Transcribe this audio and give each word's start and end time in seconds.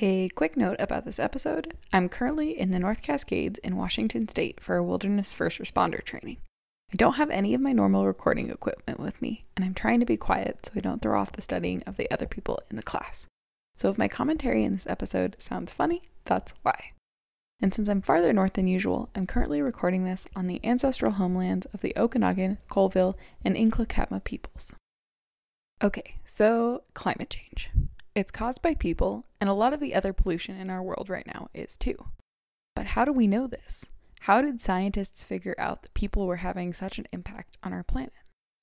A 0.00 0.28
quick 0.28 0.56
note 0.56 0.76
about 0.78 1.04
this 1.04 1.18
episode 1.18 1.74
I'm 1.92 2.08
currently 2.08 2.56
in 2.56 2.70
the 2.70 2.78
North 2.78 3.02
Cascades 3.02 3.58
in 3.58 3.76
Washington 3.76 4.28
State 4.28 4.60
for 4.60 4.76
a 4.76 4.82
wilderness 4.84 5.32
first 5.32 5.58
responder 5.58 6.04
training. 6.04 6.36
I 6.92 6.96
don't 6.96 7.16
have 7.16 7.30
any 7.30 7.52
of 7.52 7.60
my 7.60 7.72
normal 7.72 8.06
recording 8.06 8.48
equipment 8.48 9.00
with 9.00 9.20
me, 9.20 9.46
and 9.56 9.64
I'm 9.64 9.74
trying 9.74 9.98
to 9.98 10.06
be 10.06 10.16
quiet 10.16 10.66
so 10.66 10.74
I 10.76 10.80
don't 10.80 11.02
throw 11.02 11.18
off 11.18 11.32
the 11.32 11.42
studying 11.42 11.82
of 11.84 11.96
the 11.96 12.08
other 12.12 12.26
people 12.26 12.60
in 12.70 12.76
the 12.76 12.82
class. 12.82 13.26
So 13.74 13.90
if 13.90 13.98
my 13.98 14.06
commentary 14.06 14.62
in 14.62 14.72
this 14.72 14.86
episode 14.86 15.34
sounds 15.40 15.72
funny, 15.72 16.02
that's 16.22 16.54
why. 16.62 16.92
And 17.60 17.74
since 17.74 17.88
I'm 17.88 18.02
farther 18.02 18.32
north 18.32 18.52
than 18.52 18.68
usual, 18.68 19.10
I'm 19.16 19.26
currently 19.26 19.60
recording 19.60 20.04
this 20.04 20.28
on 20.36 20.46
the 20.46 20.60
ancestral 20.62 21.12
homelands 21.12 21.66
of 21.74 21.80
the 21.80 21.92
Okanagan, 21.96 22.58
Colville, 22.68 23.18
and 23.44 23.56
Inklakatma 23.56 24.22
peoples. 24.22 24.76
Okay, 25.82 26.18
so 26.24 26.84
climate 26.94 27.30
change. 27.30 27.70
It's 28.18 28.32
caused 28.32 28.62
by 28.62 28.74
people, 28.74 29.24
and 29.40 29.48
a 29.48 29.52
lot 29.52 29.72
of 29.72 29.78
the 29.78 29.94
other 29.94 30.12
pollution 30.12 30.56
in 30.56 30.70
our 30.70 30.82
world 30.82 31.08
right 31.08 31.24
now 31.24 31.50
is 31.54 31.78
too. 31.78 31.94
But 32.74 32.86
how 32.86 33.04
do 33.04 33.12
we 33.12 33.28
know 33.28 33.46
this? 33.46 33.92
How 34.22 34.42
did 34.42 34.60
scientists 34.60 35.22
figure 35.22 35.54
out 35.56 35.82
that 35.82 35.94
people 35.94 36.26
were 36.26 36.38
having 36.38 36.72
such 36.72 36.98
an 36.98 37.06
impact 37.12 37.58
on 37.62 37.72
our 37.72 37.84
planet? 37.84 38.12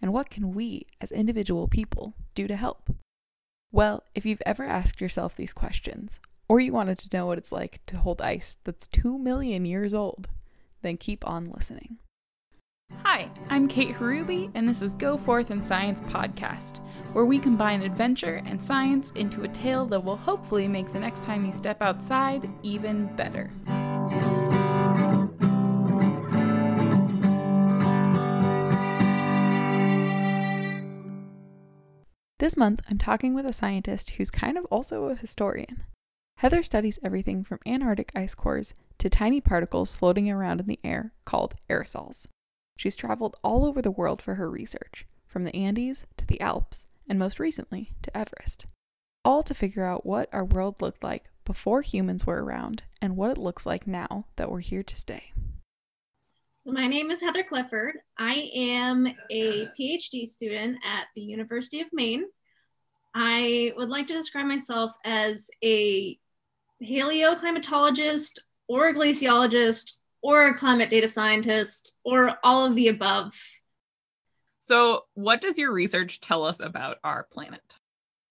And 0.01 0.11
what 0.11 0.29
can 0.29 0.53
we, 0.53 0.87
as 0.99 1.09
individual 1.09 1.69
people, 1.69 2.15
do 2.33 2.49
to 2.49 2.57
help? 2.57 2.89
Well, 3.71 4.03
if 4.13 4.25
you've 4.25 4.43
ever 4.45 4.65
asked 4.65 4.99
yourself 4.99 5.37
these 5.37 5.53
questions, 5.53 6.19
or 6.49 6.59
you 6.59 6.73
wanted 6.73 6.97
to 6.97 7.17
know 7.17 7.25
what 7.25 7.37
it's 7.37 7.53
like 7.53 7.79
to 7.85 7.99
hold 7.99 8.21
ice 8.21 8.57
that's 8.65 8.87
2 8.87 9.17
million 9.17 9.63
years 9.63 9.93
old, 9.93 10.27
then 10.81 10.97
keep 10.97 11.25
on 11.25 11.45
listening. 11.45 11.99
Hi, 13.15 13.29
I'm 13.49 13.69
Kate 13.69 13.95
Harubi, 13.95 14.51
and 14.55 14.67
this 14.67 14.81
is 14.81 14.93
Go 14.93 15.15
Forth 15.15 15.49
in 15.49 15.63
Science 15.63 16.01
podcast, 16.01 16.85
where 17.13 17.23
we 17.23 17.39
combine 17.39 17.81
adventure 17.81 18.41
and 18.45 18.61
science 18.61 19.13
into 19.15 19.43
a 19.43 19.47
tale 19.47 19.85
that 19.85 20.03
will 20.03 20.17
hopefully 20.17 20.67
make 20.67 20.91
the 20.91 20.99
next 20.99 21.23
time 21.23 21.45
you 21.45 21.53
step 21.53 21.81
outside 21.81 22.49
even 22.61 23.05
better. 23.15 23.49
This 32.39 32.57
month, 32.57 32.81
I'm 32.89 32.97
talking 32.97 33.33
with 33.33 33.45
a 33.45 33.53
scientist 33.53 34.09
who's 34.09 34.29
kind 34.29 34.57
of 34.57 34.65
also 34.65 35.05
a 35.05 35.15
historian. 35.15 35.85
Heather 36.39 36.61
studies 36.61 36.99
everything 37.01 37.45
from 37.45 37.59
Antarctic 37.65 38.11
ice 38.13 38.35
cores 38.35 38.73
to 38.97 39.09
tiny 39.09 39.39
particles 39.39 39.95
floating 39.95 40.29
around 40.29 40.59
in 40.59 40.65
the 40.65 40.81
air 40.83 41.13
called 41.23 41.55
aerosols. 41.69 42.27
She's 42.77 42.95
traveled 42.95 43.37
all 43.43 43.65
over 43.65 43.81
the 43.81 43.91
world 43.91 44.21
for 44.21 44.35
her 44.35 44.49
research, 44.49 45.05
from 45.25 45.45
the 45.45 45.55
Andes 45.55 46.05
to 46.17 46.27
the 46.27 46.41
Alps, 46.41 46.85
and 47.07 47.17
most 47.17 47.39
recently 47.39 47.91
to 48.01 48.17
Everest, 48.17 48.65
all 49.23 49.43
to 49.43 49.53
figure 49.53 49.85
out 49.85 50.05
what 50.05 50.29
our 50.33 50.43
world 50.43 50.81
looked 50.81 51.03
like 51.03 51.29
before 51.45 51.81
humans 51.81 52.25
were 52.25 52.43
around 52.43 52.83
and 53.01 53.15
what 53.15 53.31
it 53.31 53.37
looks 53.37 53.65
like 53.65 53.87
now 53.87 54.25
that 54.35 54.51
we're 54.51 54.59
here 54.59 54.83
to 54.83 54.95
stay. 54.95 55.31
So, 56.59 56.71
my 56.71 56.87
name 56.87 57.11
is 57.11 57.21
Heather 57.21 57.43
Clifford. 57.43 57.97
I 58.17 58.49
am 58.55 59.07
a 59.29 59.67
PhD 59.67 60.27
student 60.27 60.79
at 60.83 61.05
the 61.15 61.21
University 61.21 61.79
of 61.79 61.87
Maine. 61.93 62.25
I 63.13 63.71
would 63.77 63.89
like 63.89 64.07
to 64.07 64.13
describe 64.13 64.47
myself 64.47 64.91
as 65.05 65.47
a 65.63 66.17
paleoclimatologist 66.83 68.39
or 68.67 68.93
glaciologist 68.93 69.91
or 70.25 70.47
a 70.47 70.57
climate 70.57 70.89
data 70.89 71.07
scientist 71.07 71.99
or 72.03 72.35
all 72.43 72.65
of 72.65 72.75
the 72.75 72.87
above. 72.87 73.31
So, 74.57 75.03
what 75.13 75.39
does 75.39 75.59
your 75.59 75.71
research 75.71 76.19
tell 76.19 76.43
us 76.43 76.59
about 76.59 76.97
our 77.03 77.27
planet? 77.31 77.61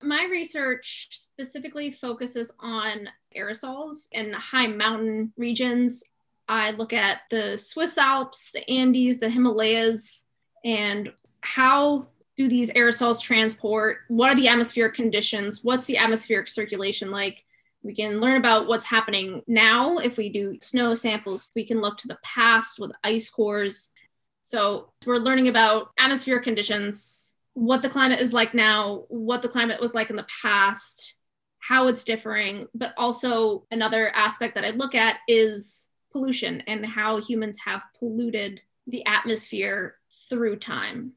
My 0.03 0.27
research 0.29 1.07
specifically 1.13 1.93
focuses 1.93 2.53
on 2.59 3.09
aerosols 3.37 4.09
in 4.11 4.33
high 4.33 4.67
mountain 4.67 5.33
regions. 5.37 6.03
I 6.49 6.73
look 6.73 6.93
at 6.93 7.21
the 7.31 7.57
Swiss 7.57 7.97
Alps, 7.97 8.51
the 8.51 8.69
Andes, 8.69 9.21
the 9.21 9.31
Himalayas, 9.31 10.25
and 10.65 11.13
how 11.43 12.09
do 12.37 12.49
these 12.49 12.73
aerosols 12.73 13.23
transport? 13.23 13.99
What 14.09 14.31
are 14.31 14.35
the 14.35 14.49
atmospheric 14.49 14.95
conditions? 14.95 15.63
What's 15.63 15.87
the 15.87 15.99
atmospheric 15.99 16.49
circulation 16.49 17.13
like? 17.13 17.45
We 17.85 17.95
can 17.95 18.19
learn 18.19 18.39
about 18.39 18.67
what's 18.67 18.87
happening 18.87 19.43
now 19.47 19.99
if 19.99 20.17
we 20.17 20.31
do 20.31 20.57
snow 20.63 20.95
samples. 20.95 21.51
We 21.55 21.67
can 21.67 21.83
look 21.83 21.99
to 21.99 22.09
the 22.09 22.19
past 22.23 22.79
with 22.81 22.93
ice 23.05 23.29
cores. 23.29 23.93
So 24.41 24.91
we're 25.07 25.19
learning 25.19 25.49
about 25.49 25.91
atmospheric 25.99 26.45
conditions, 26.45 27.37
what 27.53 27.83
the 27.83 27.91
climate 27.91 28.21
is 28.21 28.33
like 28.33 28.55
now, 28.55 29.05
what 29.09 29.43
the 29.43 29.49
climate 29.49 29.83
was 29.83 29.95
like 29.95 30.09
in 30.09 30.17
the 30.17 30.27
past, 30.43 31.15
how 31.59 31.89
it's 31.89 32.05
differing. 32.05 32.67
But 32.75 32.95
also, 32.97 33.67
another 33.71 34.11
aspect 34.15 34.55
that 34.55 34.65
I 34.65 34.71
look 34.71 34.95
at 34.95 35.19
is 35.29 35.91
pollution 36.11 36.63
and 36.63 36.87
how 36.87 37.21
humans 37.21 37.59
have 37.65 37.83
polluted 37.99 38.63
the 38.87 39.05
atmosphere 39.05 39.97
through 40.31 40.57
time. 40.57 41.13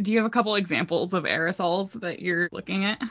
Do 0.00 0.12
you 0.12 0.18
have 0.18 0.26
a 0.26 0.30
couple 0.30 0.54
examples 0.54 1.12
of 1.12 1.24
aerosols 1.24 2.00
that 2.00 2.20
you're 2.20 2.48
looking 2.52 2.86
at? 2.86 3.02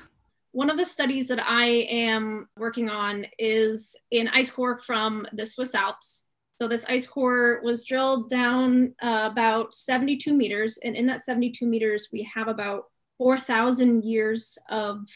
One 0.57 0.71
of 0.71 0.77
the 0.77 0.87
studies 0.87 1.27
that 1.27 1.47
I 1.47 1.67
am 1.87 2.49
working 2.57 2.89
on 2.89 3.27
is 3.37 3.95
an 4.11 4.27
ice 4.29 4.49
core 4.49 4.75
from 4.75 5.27
the 5.31 5.45
Swiss 5.45 5.75
Alps. 5.75 6.23
So, 6.57 6.67
this 6.67 6.83
ice 6.89 7.05
core 7.05 7.61
was 7.63 7.85
drilled 7.85 8.27
down 8.27 8.95
uh, 8.99 9.29
about 9.31 9.75
72 9.75 10.33
meters, 10.33 10.79
and 10.83 10.95
in 10.95 11.05
that 11.05 11.21
72 11.21 11.63
meters, 11.63 12.09
we 12.11 12.27
have 12.33 12.47
about 12.47 12.85
4,000 13.19 14.03
years 14.03 14.57
of 14.67 15.07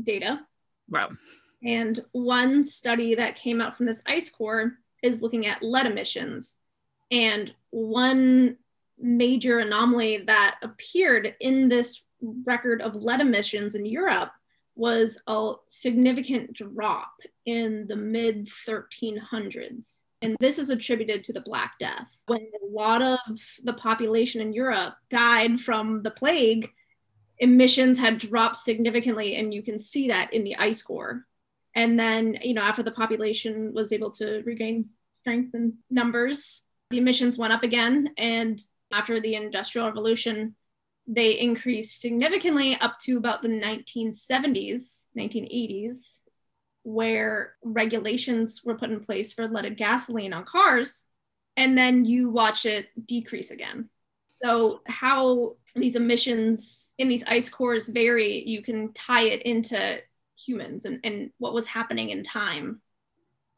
data. 0.00 0.42
Wow. 0.88 1.10
And 1.64 2.00
one 2.12 2.62
study 2.62 3.16
that 3.16 3.34
came 3.34 3.60
out 3.60 3.76
from 3.76 3.86
this 3.86 4.04
ice 4.06 4.30
core 4.30 4.74
is 5.02 5.22
looking 5.22 5.44
at 5.46 5.60
lead 5.60 5.86
emissions. 5.86 6.56
And 7.10 7.52
one 7.70 8.58
major 8.96 9.58
anomaly 9.58 10.18
that 10.28 10.54
appeared 10.62 11.34
in 11.40 11.68
this 11.68 12.00
record 12.22 12.80
of 12.80 12.94
lead 12.94 13.20
emissions 13.20 13.74
in 13.74 13.86
Europe 13.86 14.30
was 14.76 15.20
a 15.26 15.52
significant 15.68 16.52
drop 16.52 17.12
in 17.46 17.86
the 17.86 17.96
mid 17.96 18.46
1300s. 18.46 20.02
And 20.22 20.36
this 20.40 20.58
is 20.58 20.70
attributed 20.70 21.22
to 21.24 21.32
the 21.32 21.42
Black 21.42 21.78
Death. 21.78 22.16
When 22.26 22.40
a 22.40 22.66
lot 22.66 23.02
of 23.02 23.18
the 23.62 23.74
population 23.74 24.40
in 24.40 24.52
Europe 24.52 24.94
died 25.10 25.60
from 25.60 26.02
the 26.02 26.10
plague, 26.10 26.70
emissions 27.38 27.98
had 27.98 28.18
dropped 28.18 28.56
significantly. 28.56 29.36
And 29.36 29.52
you 29.52 29.62
can 29.62 29.78
see 29.78 30.08
that 30.08 30.32
in 30.32 30.44
the 30.44 30.56
ice 30.56 30.82
core. 30.82 31.26
And 31.74 31.98
then, 31.98 32.38
you 32.42 32.54
know, 32.54 32.62
after 32.62 32.82
the 32.82 32.92
population 32.92 33.72
was 33.74 33.92
able 33.92 34.10
to 34.12 34.42
regain 34.46 34.90
strength 35.12 35.54
and 35.54 35.74
numbers, 35.90 36.62
the 36.90 36.98
emissions 36.98 37.36
went 37.36 37.52
up 37.52 37.62
again. 37.62 38.10
And 38.16 38.60
after 38.92 39.20
the 39.20 39.34
Industrial 39.34 39.86
Revolution, 39.86 40.54
they 41.06 41.38
increased 41.38 42.00
significantly 42.00 42.76
up 42.76 42.98
to 43.00 43.16
about 43.18 43.42
the 43.42 43.48
1970s, 43.48 45.06
1980s, 45.16 46.20
where 46.82 47.54
regulations 47.62 48.62
were 48.64 48.76
put 48.76 48.90
in 48.90 49.00
place 49.00 49.32
for 49.32 49.46
leaded 49.46 49.76
gasoline 49.76 50.32
on 50.32 50.44
cars. 50.44 51.04
And 51.56 51.76
then 51.76 52.04
you 52.04 52.30
watch 52.30 52.66
it 52.66 52.86
decrease 53.06 53.50
again. 53.50 53.88
So, 54.34 54.80
how 54.86 55.56
these 55.76 55.94
emissions 55.94 56.92
in 56.98 57.08
these 57.08 57.22
ice 57.24 57.48
cores 57.48 57.88
vary, 57.88 58.42
you 58.44 58.62
can 58.62 58.92
tie 58.92 59.24
it 59.24 59.42
into 59.42 59.98
humans 60.36 60.84
and, 60.84 61.00
and 61.04 61.30
what 61.38 61.54
was 61.54 61.66
happening 61.66 62.10
in 62.10 62.24
time 62.24 62.80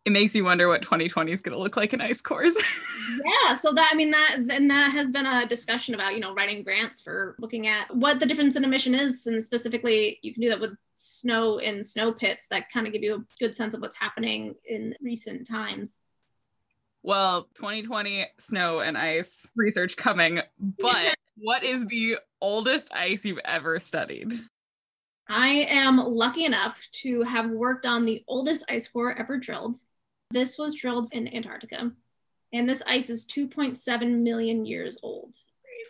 it 0.07 0.13
makes 0.13 0.37
you 0.37 0.45
wonder 0.45 0.69
what 0.69 0.83
2020 0.83 1.33
is 1.33 1.41
going 1.41 1.53
to 1.53 1.61
look 1.61 1.77
like 1.77 1.93
in 1.93 2.01
ice 2.01 2.21
cores. 2.21 2.55
yeah, 3.45 3.57
so 3.57 3.73
that 3.73 3.91
I 3.93 3.97
mean 3.97 4.13
that 4.13 4.37
and 4.51 4.71
that 4.71 4.93
has 4.93 5.11
been 5.11 5.27
a 5.27 5.49
discussion 5.49 5.97
about 5.97 6.15
you 6.15 6.21
know 6.21 6.33
writing 6.33 6.63
grants 6.63 7.01
for 7.01 7.35
looking 7.41 7.67
at 7.67 7.95
what 7.95 8.21
the 8.21 8.27
difference 8.27 8.55
in 8.55 8.63
emission 8.63 8.95
is, 8.95 9.27
and 9.27 9.43
specifically 9.43 10.21
you 10.23 10.33
can 10.33 10.43
do 10.43 10.49
that 10.49 10.61
with 10.61 10.77
snow 10.95 11.59
in 11.59 11.83
snow 11.83 12.13
pits 12.13 12.47
that 12.49 12.71
kind 12.71 12.87
of 12.87 12.93
give 12.93 13.03
you 13.03 13.17
a 13.17 13.25
good 13.41 13.57
sense 13.57 13.75
of 13.75 13.81
what's 13.81 13.97
happening 13.97 14.55
in 14.65 14.95
recent 15.03 15.45
times. 15.45 15.99
Well, 17.03 17.49
2020 17.55 18.27
snow 18.39 18.81
and 18.81 18.97
ice 18.97 19.45
research 19.57 19.97
coming, 19.97 20.41
but 20.79 21.17
what 21.37 21.65
is 21.65 21.85
the 21.87 22.19
oldest 22.41 22.93
ice 22.95 23.25
you've 23.25 23.41
ever 23.45 23.81
studied? 23.81 24.39
I 25.29 25.67
am 25.69 25.97
lucky 25.97 26.45
enough 26.45 26.87
to 27.03 27.23
have 27.23 27.51
worked 27.51 27.87
on 27.87 28.05
the 28.05 28.23
oldest 28.29 28.65
ice 28.69 28.87
core 28.87 29.13
ever 29.13 29.37
drilled. 29.39 29.77
This 30.31 30.59
was 30.59 30.75
drilled 30.75 31.09
in 31.13 31.33
Antarctica, 31.35 31.93
and 32.53 32.69
this 32.69 32.83
ice 32.87 33.11
is 33.11 33.27
2.7 33.27 34.23
million 34.23 34.65
years 34.65 34.99
old. 35.03 35.35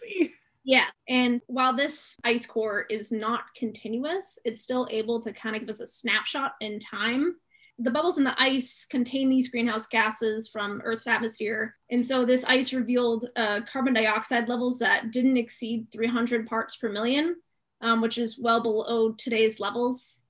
Crazy. 0.00 0.32
Yeah. 0.66 0.86
And 1.08 1.40
while 1.46 1.72
this 1.72 2.16
ice 2.24 2.44
core 2.44 2.86
is 2.90 3.12
not 3.12 3.54
continuous, 3.54 4.36
it's 4.44 4.60
still 4.60 4.88
able 4.90 5.20
to 5.20 5.32
kind 5.32 5.54
of 5.54 5.62
give 5.62 5.70
us 5.70 5.78
a 5.78 5.86
snapshot 5.86 6.54
in 6.60 6.80
time. 6.80 7.36
The 7.78 7.90
bubbles 7.92 8.18
in 8.18 8.24
the 8.24 8.34
ice 8.40 8.84
contain 8.84 9.28
these 9.28 9.48
greenhouse 9.48 9.86
gases 9.86 10.48
from 10.48 10.82
Earth's 10.84 11.06
atmosphere. 11.06 11.76
And 11.92 12.04
so 12.04 12.24
this 12.24 12.44
ice 12.46 12.72
revealed 12.72 13.28
uh, 13.36 13.60
carbon 13.70 13.94
dioxide 13.94 14.48
levels 14.48 14.80
that 14.80 15.12
didn't 15.12 15.36
exceed 15.36 15.86
300 15.92 16.48
parts 16.48 16.74
per 16.76 16.88
million, 16.88 17.36
um, 17.80 18.00
which 18.00 18.18
is 18.18 18.36
well 18.36 18.60
below 18.60 19.12
today's 19.12 19.60
levels. 19.60 20.22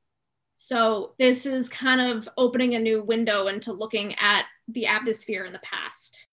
So 0.57 1.15
this 1.19 1.45
is 1.45 1.69
kind 1.69 2.01
of 2.01 2.29
opening 2.39 2.75
a 2.75 2.79
new 2.79 3.03
window 3.03 3.47
into 3.47 3.73
looking 3.73 4.15
at 4.15 4.47
the 4.67 4.87
atmosphere 4.87 5.45
in 5.45 5.53
the 5.53 5.59
past. 5.61 6.27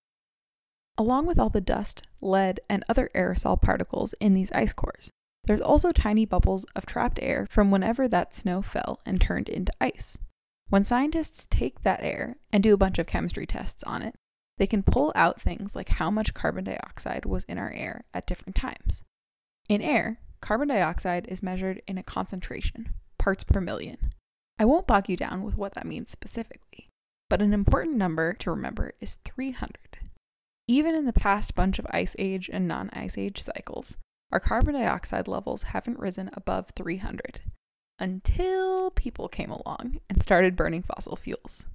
Along 0.96 1.26
with 1.26 1.38
all 1.38 1.50
the 1.50 1.60
dust, 1.60 2.02
lead, 2.20 2.60
and 2.68 2.84
other 2.88 3.10
aerosol 3.14 3.60
particles 3.60 4.14
in 4.14 4.32
these 4.32 4.50
ice 4.52 4.72
cores, 4.72 5.10
there's 5.44 5.60
also 5.60 5.92
tiny 5.92 6.24
bubbles 6.24 6.64
of 6.74 6.86
trapped 6.86 7.18
air 7.20 7.46
from 7.50 7.70
whenever 7.70 8.08
that 8.08 8.34
snow 8.34 8.62
fell 8.62 9.00
and 9.04 9.20
turned 9.20 9.48
into 9.48 9.72
ice. 9.80 10.16
When 10.70 10.84
scientists 10.84 11.46
take 11.50 11.82
that 11.82 12.02
air 12.02 12.36
and 12.50 12.62
do 12.62 12.72
a 12.72 12.78
bunch 12.78 12.98
of 12.98 13.06
chemistry 13.06 13.46
tests 13.46 13.84
on 13.84 14.02
it, 14.02 14.14
they 14.56 14.66
can 14.66 14.82
pull 14.82 15.12
out 15.14 15.40
things 15.40 15.76
like 15.76 15.90
how 15.90 16.10
much 16.10 16.32
carbon 16.32 16.64
dioxide 16.64 17.26
was 17.26 17.44
in 17.44 17.58
our 17.58 17.72
air 17.72 18.04
at 18.14 18.26
different 18.26 18.56
times. 18.56 19.02
In 19.68 19.82
air, 19.82 20.20
carbon 20.40 20.68
dioxide 20.68 21.26
is 21.28 21.42
measured 21.42 21.82
in 21.86 21.98
a 21.98 22.02
concentration, 22.02 22.94
parts 23.18 23.44
per 23.44 23.60
million. 23.60 24.13
I 24.58 24.64
won't 24.64 24.86
bog 24.86 25.08
you 25.08 25.16
down 25.16 25.42
with 25.42 25.56
what 25.56 25.74
that 25.74 25.86
means 25.86 26.10
specifically, 26.10 26.88
but 27.28 27.42
an 27.42 27.52
important 27.52 27.96
number 27.96 28.32
to 28.34 28.50
remember 28.50 28.92
is 29.00 29.18
300. 29.24 29.76
Even 30.68 30.94
in 30.94 31.04
the 31.04 31.12
past 31.12 31.54
bunch 31.54 31.78
of 31.78 31.86
ice 31.90 32.14
age 32.18 32.48
and 32.52 32.66
non 32.66 32.88
ice 32.92 33.18
age 33.18 33.40
cycles, 33.42 33.96
our 34.32 34.40
carbon 34.40 34.74
dioxide 34.74 35.28
levels 35.28 35.64
haven't 35.64 35.98
risen 35.98 36.30
above 36.34 36.70
300 36.76 37.40
until 37.98 38.90
people 38.90 39.28
came 39.28 39.50
along 39.50 40.00
and 40.08 40.22
started 40.22 40.56
burning 40.56 40.82
fossil 40.82 41.16
fuels. 41.16 41.68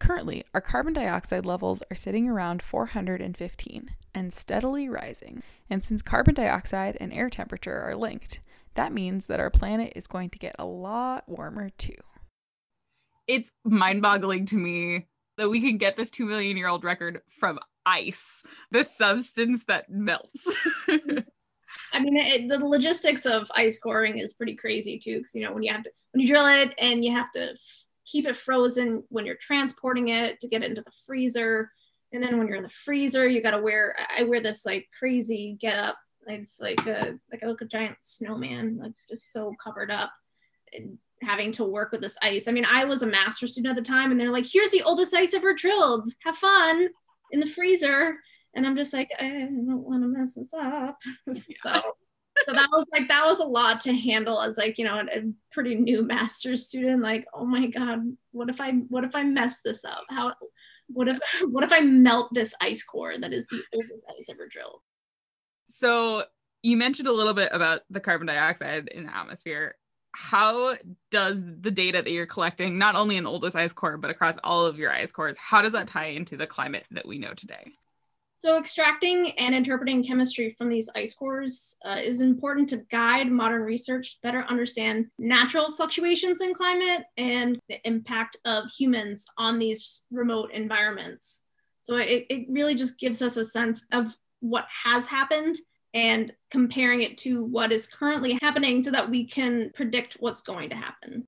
Currently, 0.00 0.44
our 0.54 0.62
carbon 0.62 0.94
dioxide 0.94 1.44
levels 1.44 1.82
are 1.90 1.94
sitting 1.94 2.28
around 2.28 2.62
415 2.62 3.90
and 4.14 4.32
steadily 4.32 4.88
rising. 4.88 5.42
And 5.68 5.84
since 5.84 6.00
carbon 6.00 6.34
dioxide 6.34 6.96
and 7.00 7.12
air 7.12 7.28
temperature 7.28 7.80
are 7.82 7.94
linked, 7.94 8.40
that 8.74 8.92
means 8.92 9.26
that 9.26 9.40
our 9.40 9.50
planet 9.50 9.92
is 9.96 10.06
going 10.06 10.30
to 10.30 10.38
get 10.38 10.56
a 10.58 10.64
lot 10.64 11.28
warmer 11.28 11.70
too. 11.70 11.94
It's 13.26 13.52
mind 13.64 14.02
boggling 14.02 14.46
to 14.46 14.56
me 14.56 15.06
that 15.36 15.48
we 15.48 15.60
can 15.60 15.78
get 15.78 15.96
this 15.96 16.10
2 16.10 16.26
million 16.26 16.56
year 16.56 16.68
old 16.68 16.84
record 16.84 17.22
from 17.28 17.58
ice, 17.86 18.42
the 18.70 18.84
substance 18.84 19.64
that 19.64 19.90
melts. 19.90 20.46
I 21.92 22.00
mean, 22.00 22.16
it, 22.16 22.48
the 22.48 22.58
logistics 22.58 23.26
of 23.26 23.50
ice 23.54 23.78
coring 23.78 24.18
is 24.18 24.32
pretty 24.32 24.54
crazy 24.56 24.98
too, 24.98 25.18
because 25.18 25.34
you 25.34 25.42
know 25.42 25.52
when 25.52 25.62
you 25.62 25.72
have 25.72 25.82
to 25.84 25.90
when 26.12 26.20
you 26.20 26.26
drill 26.26 26.46
it 26.46 26.74
and 26.78 27.04
you 27.04 27.12
have 27.12 27.30
to 27.32 27.52
f- 27.52 27.86
keep 28.04 28.26
it 28.26 28.36
frozen 28.36 29.04
when 29.08 29.24
you're 29.24 29.36
transporting 29.36 30.08
it 30.08 30.40
to 30.40 30.48
get 30.48 30.62
it 30.62 30.70
into 30.70 30.82
the 30.82 30.92
freezer, 31.06 31.70
and 32.12 32.22
then 32.22 32.38
when 32.38 32.48
you're 32.48 32.56
in 32.56 32.62
the 32.62 32.68
freezer, 32.68 33.28
you 33.28 33.42
got 33.42 33.52
to 33.52 33.62
wear. 33.62 33.96
I 34.16 34.24
wear 34.24 34.40
this 34.40 34.66
like 34.66 34.88
crazy 34.98 35.56
get 35.60 35.78
up. 35.78 35.96
It's 36.26 36.60
like 36.60 36.86
a 36.86 37.18
like 37.30 37.42
I 37.42 37.46
look 37.46 37.62
a 37.62 37.66
giant 37.66 37.96
snowman, 38.02 38.78
like 38.78 38.92
just 39.08 39.32
so 39.32 39.54
covered 39.62 39.90
up, 39.90 40.10
and 40.72 40.98
having 41.22 41.52
to 41.52 41.64
work 41.64 41.92
with 41.92 42.00
this 42.00 42.18
ice. 42.22 42.48
I 42.48 42.52
mean, 42.52 42.66
I 42.70 42.84
was 42.84 43.02
a 43.02 43.06
master 43.06 43.46
student 43.46 43.76
at 43.76 43.82
the 43.82 43.90
time, 43.90 44.10
and 44.10 44.20
they're 44.20 44.32
like, 44.32 44.46
"Here's 44.50 44.70
the 44.70 44.82
oldest 44.82 45.14
ice 45.14 45.34
ever 45.34 45.54
drilled. 45.54 46.08
Have 46.24 46.36
fun 46.36 46.88
in 47.32 47.40
the 47.40 47.46
freezer." 47.46 48.16
and 48.54 48.66
I'm 48.66 48.76
just 48.76 48.92
like, 48.92 49.10
I 49.18 49.28
don't 49.28 49.82
want 49.82 50.02
to 50.02 50.08
mess 50.08 50.34
this 50.34 50.52
up. 50.52 50.98
so 51.34 51.82
so 52.44 52.52
that 52.52 52.68
was 52.70 52.86
like 52.92 53.08
that 53.08 53.26
was 53.26 53.40
a 53.40 53.44
lot 53.44 53.80
to 53.80 53.92
handle 53.92 54.40
as 54.40 54.56
like 54.56 54.78
you 54.78 54.84
know 54.84 54.98
a, 54.98 55.18
a, 55.18 55.22
pretty 55.52 55.74
new 55.74 56.02
master's 56.06 56.66
student 56.66 57.02
like 57.02 57.26
oh 57.34 57.44
my 57.44 57.66
god 57.66 58.00
what 58.30 58.48
if 58.48 58.60
i 58.60 58.70
what 58.88 59.04
if 59.04 59.14
i 59.14 59.22
mess 59.22 59.60
this 59.62 59.84
up 59.84 60.04
how 60.08 60.32
what 60.86 61.08
if 61.08 61.18
what 61.50 61.64
if 61.64 61.72
i 61.72 61.80
melt 61.80 62.32
this 62.32 62.54
ice 62.60 62.82
core 62.82 63.18
that 63.18 63.34
is 63.34 63.46
the 63.48 63.62
oldest 63.74 64.06
ice 64.18 64.28
ever 64.30 64.46
drilled 64.48 64.80
so 65.70 66.24
you 66.62 66.76
mentioned 66.76 67.08
a 67.08 67.12
little 67.12 67.34
bit 67.34 67.50
about 67.52 67.82
the 67.90 68.00
carbon 68.00 68.26
dioxide 68.26 68.88
in 68.88 69.06
the 69.06 69.16
atmosphere 69.16 69.76
how 70.12 70.76
does 71.10 71.40
the 71.42 71.70
data 71.70 72.02
that 72.02 72.10
you're 72.10 72.26
collecting 72.26 72.78
not 72.78 72.96
only 72.96 73.16
in 73.16 73.24
the 73.24 73.30
oldest 73.30 73.56
ice 73.56 73.72
core 73.72 73.96
but 73.96 74.10
across 74.10 74.36
all 74.42 74.66
of 74.66 74.78
your 74.78 74.90
ice 74.90 75.12
cores 75.12 75.36
how 75.36 75.62
does 75.62 75.72
that 75.72 75.86
tie 75.86 76.06
into 76.06 76.36
the 76.36 76.46
climate 76.46 76.84
that 76.90 77.06
we 77.06 77.18
know 77.18 77.32
today 77.34 77.72
so, 78.40 78.58
extracting 78.58 79.32
and 79.32 79.54
interpreting 79.54 80.02
chemistry 80.02 80.54
from 80.56 80.70
these 80.70 80.88
ice 80.96 81.12
cores 81.12 81.76
uh, 81.84 81.98
is 82.02 82.22
important 82.22 82.70
to 82.70 82.78
guide 82.90 83.30
modern 83.30 83.60
research 83.60 84.14
to 84.14 84.20
better 84.22 84.46
understand 84.48 85.08
natural 85.18 85.70
fluctuations 85.70 86.40
in 86.40 86.54
climate 86.54 87.04
and 87.18 87.60
the 87.68 87.86
impact 87.86 88.38
of 88.46 88.70
humans 88.70 89.26
on 89.36 89.58
these 89.58 90.06
remote 90.10 90.52
environments. 90.52 91.42
So, 91.82 91.98
it, 91.98 92.24
it 92.30 92.46
really 92.48 92.74
just 92.74 92.98
gives 92.98 93.20
us 93.20 93.36
a 93.36 93.44
sense 93.44 93.84
of 93.92 94.16
what 94.40 94.66
has 94.84 95.06
happened 95.06 95.56
and 95.92 96.32
comparing 96.50 97.02
it 97.02 97.18
to 97.18 97.44
what 97.44 97.72
is 97.72 97.86
currently 97.86 98.38
happening 98.40 98.82
so 98.82 98.90
that 98.90 99.10
we 99.10 99.26
can 99.26 99.70
predict 99.74 100.16
what's 100.20 100.42
going 100.42 100.70
to 100.70 100.76
happen 100.76 101.26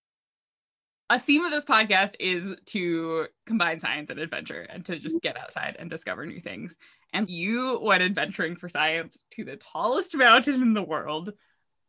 a 1.13 1.19
theme 1.19 1.45
of 1.45 1.51
this 1.51 1.67
podcast 1.67 2.13
is 2.19 2.55
to 2.65 3.27
combine 3.47 3.79
science 3.81 4.09
and 4.09 4.19
adventure 4.19 4.63
and 4.63 4.83
to 4.87 4.99
just 4.99 5.21
get 5.21 5.37
outside 5.37 5.77
and 5.79 5.91
discover 5.91 6.25
new 6.25 6.41
things. 6.41 6.75
And 7.13 7.29
you 7.29 7.79
went 7.83 8.03
adventuring 8.03 8.57
for 8.57 8.71
science 8.71 9.27
to 9.33 9.45
the 9.45 9.57
tallest 9.57 10.17
mountain 10.17 10.63
in 10.63 10.73
the 10.73 10.83
world. 10.83 11.35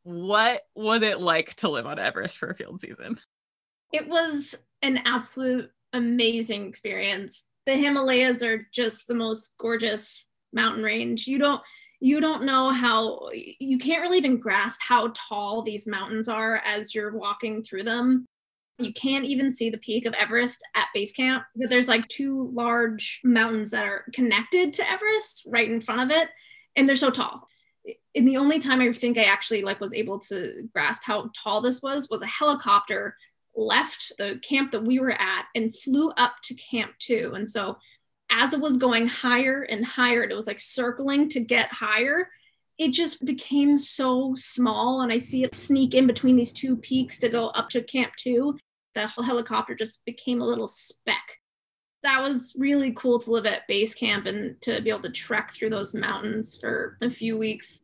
What 0.03 0.63
was 0.75 1.03
it 1.03 1.21
like 1.21 1.53
to 1.55 1.69
live 1.69 1.85
on 1.85 1.99
Everest 1.99 2.37
for 2.37 2.49
a 2.49 2.55
field 2.55 2.81
season? 2.81 3.17
It 3.93 4.09
was 4.09 4.55
an 4.81 4.99
absolute 5.05 5.71
amazing 5.93 6.67
experience. 6.67 7.45
The 7.65 7.77
Himalayas 7.77 8.43
are 8.43 8.67
just 8.73 9.07
the 9.07 9.15
most 9.15 9.55
gorgeous 9.57 10.25
mountain 10.53 10.83
range. 10.83 11.27
You 11.27 11.39
don't 11.39 11.61
you 11.99 12.19
don't 12.19 12.43
know 12.43 12.69
how 12.69 13.29
you 13.59 13.77
can't 13.77 14.01
really 14.01 14.17
even 14.17 14.37
grasp 14.37 14.81
how 14.81 15.13
tall 15.15 15.61
these 15.61 15.87
mountains 15.87 16.27
are 16.27 16.61
as 16.65 16.93
you're 16.93 17.15
walking 17.15 17.61
through 17.61 17.83
them 17.83 18.27
you 18.79 18.93
can't 18.93 19.25
even 19.25 19.51
see 19.51 19.69
the 19.69 19.77
peak 19.77 20.05
of 20.05 20.13
Everest 20.13 20.63
at 20.75 20.87
base 20.93 21.13
camp. 21.13 21.43
There's 21.55 21.87
like 21.87 22.07
two 22.07 22.49
large 22.53 23.21
mountains 23.23 23.71
that 23.71 23.85
are 23.85 24.05
connected 24.13 24.73
to 24.75 24.91
Everest 24.91 25.43
right 25.47 25.69
in 25.69 25.81
front 25.81 26.01
of 26.01 26.17
it, 26.17 26.29
and 26.75 26.87
they're 26.87 26.95
so 26.95 27.11
tall. 27.11 27.47
And 28.15 28.27
the 28.27 28.37
only 28.37 28.59
time 28.59 28.81
I 28.81 28.91
think 28.93 29.17
I 29.17 29.23
actually 29.23 29.61
like 29.61 29.79
was 29.79 29.93
able 29.93 30.19
to 30.21 30.69
grasp 30.73 31.03
how 31.03 31.29
tall 31.35 31.61
this 31.61 31.81
was 31.81 32.09
was 32.09 32.21
a 32.21 32.27
helicopter 32.27 33.15
left 33.55 34.11
the 34.17 34.39
camp 34.41 34.71
that 34.71 34.85
we 34.85 34.99
were 34.99 35.11
at 35.11 35.45
and 35.53 35.75
flew 35.75 36.09
up 36.11 36.35
to 36.43 36.55
camp 36.55 36.91
two. 36.97 37.33
And 37.35 37.47
so 37.47 37.77
as 38.33 38.53
it 38.53 38.59
was 38.59 38.77
going 38.77 39.07
higher 39.07 39.61
and 39.63 39.85
higher, 39.85 40.23
it 40.23 40.35
was 40.35 40.47
like 40.47 40.59
circling 40.59 41.29
to 41.29 41.39
get 41.39 41.71
higher 41.71 42.27
it 42.77 42.89
just 42.89 43.23
became 43.23 43.77
so 43.77 44.33
small. 44.35 45.01
And 45.01 45.11
i 45.11 45.17
see 45.17 45.43
it 45.43 45.55
sneak 45.55 45.93
in 45.93 46.07
between 46.07 46.35
these 46.35 46.53
two 46.53 46.75
peaks 46.77 47.19
to 47.19 47.29
go 47.29 47.47
up 47.49 47.69
to 47.69 47.81
camp 47.81 48.13
two. 48.17 48.57
The 48.95 49.07
helicopter 49.07 49.75
just 49.75 50.05
became 50.05 50.41
a 50.41 50.45
little 50.45 50.67
speck. 50.67 51.39
That 52.03 52.21
was 52.21 52.55
really 52.57 52.91
cool 52.93 53.19
to 53.19 53.31
live 53.31 53.45
at 53.45 53.67
base 53.67 53.95
camp 53.95 54.25
and 54.25 54.61
to 54.61 54.81
be 54.81 54.89
able 54.89 55.01
to 55.01 55.09
trek 55.09 55.51
through 55.51 55.69
those 55.69 55.93
mountains 55.93 56.57
for 56.57 56.97
a 57.01 57.09
few 57.09 57.37
weeks 57.37 57.81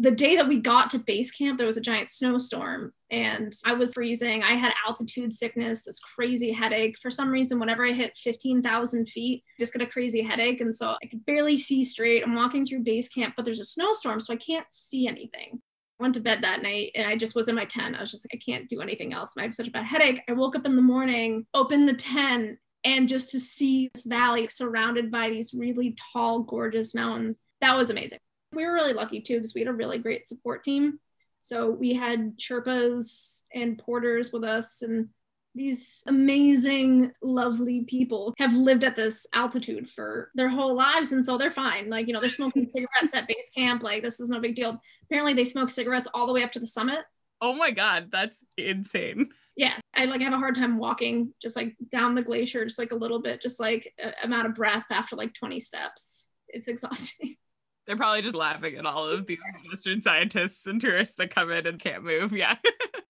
the 0.00 0.12
day 0.12 0.36
that 0.36 0.46
we 0.46 0.60
got 0.60 0.90
to 0.90 0.98
base 1.00 1.32
camp, 1.32 1.58
there 1.58 1.66
was 1.66 1.76
a 1.76 1.80
giant 1.82 2.08
snowstorm 2.08 2.92
and 3.10 3.52
I 3.66 3.72
was 3.72 3.94
freezing. 3.94 4.44
I 4.44 4.52
had 4.52 4.72
altitude 4.86 5.32
sickness, 5.32 5.82
this 5.82 5.98
crazy 5.98 6.52
headache. 6.52 6.96
For 6.98 7.10
some 7.10 7.30
reason, 7.30 7.58
whenever 7.58 7.84
I 7.84 7.90
hit 7.90 8.16
15,000 8.16 9.08
feet, 9.08 9.42
I 9.44 9.62
just 9.62 9.72
get 9.72 9.82
a 9.82 9.86
crazy 9.86 10.22
headache. 10.22 10.60
And 10.60 10.74
so 10.74 10.94
I 11.02 11.06
could 11.06 11.26
barely 11.26 11.58
see 11.58 11.82
straight. 11.82 12.22
I'm 12.22 12.36
walking 12.36 12.64
through 12.64 12.84
base 12.84 13.08
camp, 13.08 13.34
but 13.36 13.44
there's 13.44 13.58
a 13.58 13.64
snowstorm, 13.64 14.20
so 14.20 14.32
I 14.32 14.36
can't 14.36 14.66
see 14.70 15.08
anything. 15.08 15.60
I 15.98 16.04
went 16.04 16.14
to 16.14 16.20
bed 16.20 16.42
that 16.42 16.62
night 16.62 16.92
and 16.94 17.08
I 17.08 17.16
just 17.16 17.34
was 17.34 17.48
in 17.48 17.56
my 17.56 17.64
tent. 17.64 17.96
I 17.96 18.00
was 18.00 18.12
just 18.12 18.24
like, 18.24 18.40
I 18.40 18.50
can't 18.50 18.68
do 18.68 18.80
anything 18.80 19.12
else. 19.12 19.32
I 19.36 19.42
have 19.42 19.54
such 19.54 19.66
a 19.66 19.72
bad 19.72 19.84
headache. 19.84 20.22
I 20.28 20.32
woke 20.32 20.54
up 20.54 20.64
in 20.64 20.76
the 20.76 20.82
morning, 20.82 21.44
opened 21.54 21.88
the 21.88 21.94
tent, 21.94 22.58
and 22.84 23.08
just 23.08 23.30
to 23.30 23.40
see 23.40 23.90
this 23.92 24.04
valley 24.04 24.46
surrounded 24.46 25.10
by 25.10 25.28
these 25.28 25.52
really 25.52 25.96
tall, 26.12 26.44
gorgeous 26.44 26.94
mountains, 26.94 27.40
that 27.60 27.76
was 27.76 27.90
amazing 27.90 28.20
we 28.52 28.64
were 28.64 28.72
really 28.72 28.92
lucky 28.92 29.20
too 29.20 29.36
because 29.36 29.54
we 29.54 29.60
had 29.60 29.68
a 29.68 29.72
really 29.72 29.98
great 29.98 30.26
support 30.26 30.62
team. 30.62 30.98
So 31.40 31.70
we 31.70 31.94
had 31.94 32.36
Sherpas 32.38 33.42
and 33.54 33.78
porters 33.78 34.32
with 34.32 34.42
us, 34.42 34.82
and 34.82 35.08
these 35.54 36.02
amazing, 36.06 37.12
lovely 37.22 37.84
people 37.84 38.34
have 38.38 38.54
lived 38.54 38.84
at 38.84 38.96
this 38.96 39.26
altitude 39.34 39.88
for 39.88 40.30
their 40.34 40.48
whole 40.48 40.74
lives. 40.74 41.12
And 41.12 41.24
so 41.24 41.38
they're 41.38 41.50
fine. 41.50 41.90
Like, 41.90 42.06
you 42.06 42.12
know, 42.12 42.20
they're 42.20 42.30
smoking 42.30 42.66
cigarettes 42.68 43.14
at 43.14 43.28
base 43.28 43.50
camp. 43.54 43.82
Like, 43.82 44.02
this 44.02 44.20
is 44.20 44.30
no 44.30 44.40
big 44.40 44.54
deal. 44.54 44.80
Apparently, 45.04 45.34
they 45.34 45.44
smoke 45.44 45.70
cigarettes 45.70 46.08
all 46.12 46.26
the 46.26 46.32
way 46.32 46.42
up 46.42 46.52
to 46.52 46.60
the 46.60 46.66
summit. 46.66 47.00
Oh 47.40 47.52
my 47.52 47.70
God, 47.70 48.08
that's 48.10 48.44
insane. 48.56 49.30
Yeah, 49.56 49.74
I 49.94 50.06
like 50.06 50.22
have 50.22 50.32
a 50.32 50.38
hard 50.38 50.56
time 50.56 50.78
walking 50.78 51.32
just 51.40 51.56
like 51.56 51.76
down 51.92 52.14
the 52.14 52.22
glacier, 52.22 52.64
just 52.64 52.78
like 52.78 52.92
a 52.92 52.96
little 52.96 53.20
bit, 53.20 53.40
just 53.40 53.60
like 53.60 53.92
I'm 54.22 54.32
out 54.32 54.46
of 54.46 54.54
breath 54.54 54.86
after 54.90 55.14
like 55.14 55.34
20 55.34 55.60
steps. 55.60 56.28
It's 56.48 56.68
exhausting. 56.68 57.36
They're 57.88 57.96
probably 57.96 58.20
just 58.20 58.34
laughing 58.34 58.76
at 58.76 58.84
all 58.84 59.08
of 59.08 59.26
these 59.26 59.38
Western 59.72 60.02
scientists 60.02 60.66
and 60.66 60.78
tourists 60.78 61.14
that 61.16 61.34
come 61.34 61.50
in 61.50 61.66
and 61.66 61.80
can't 61.80 62.04
move. 62.04 62.34
Yeah. 62.34 62.56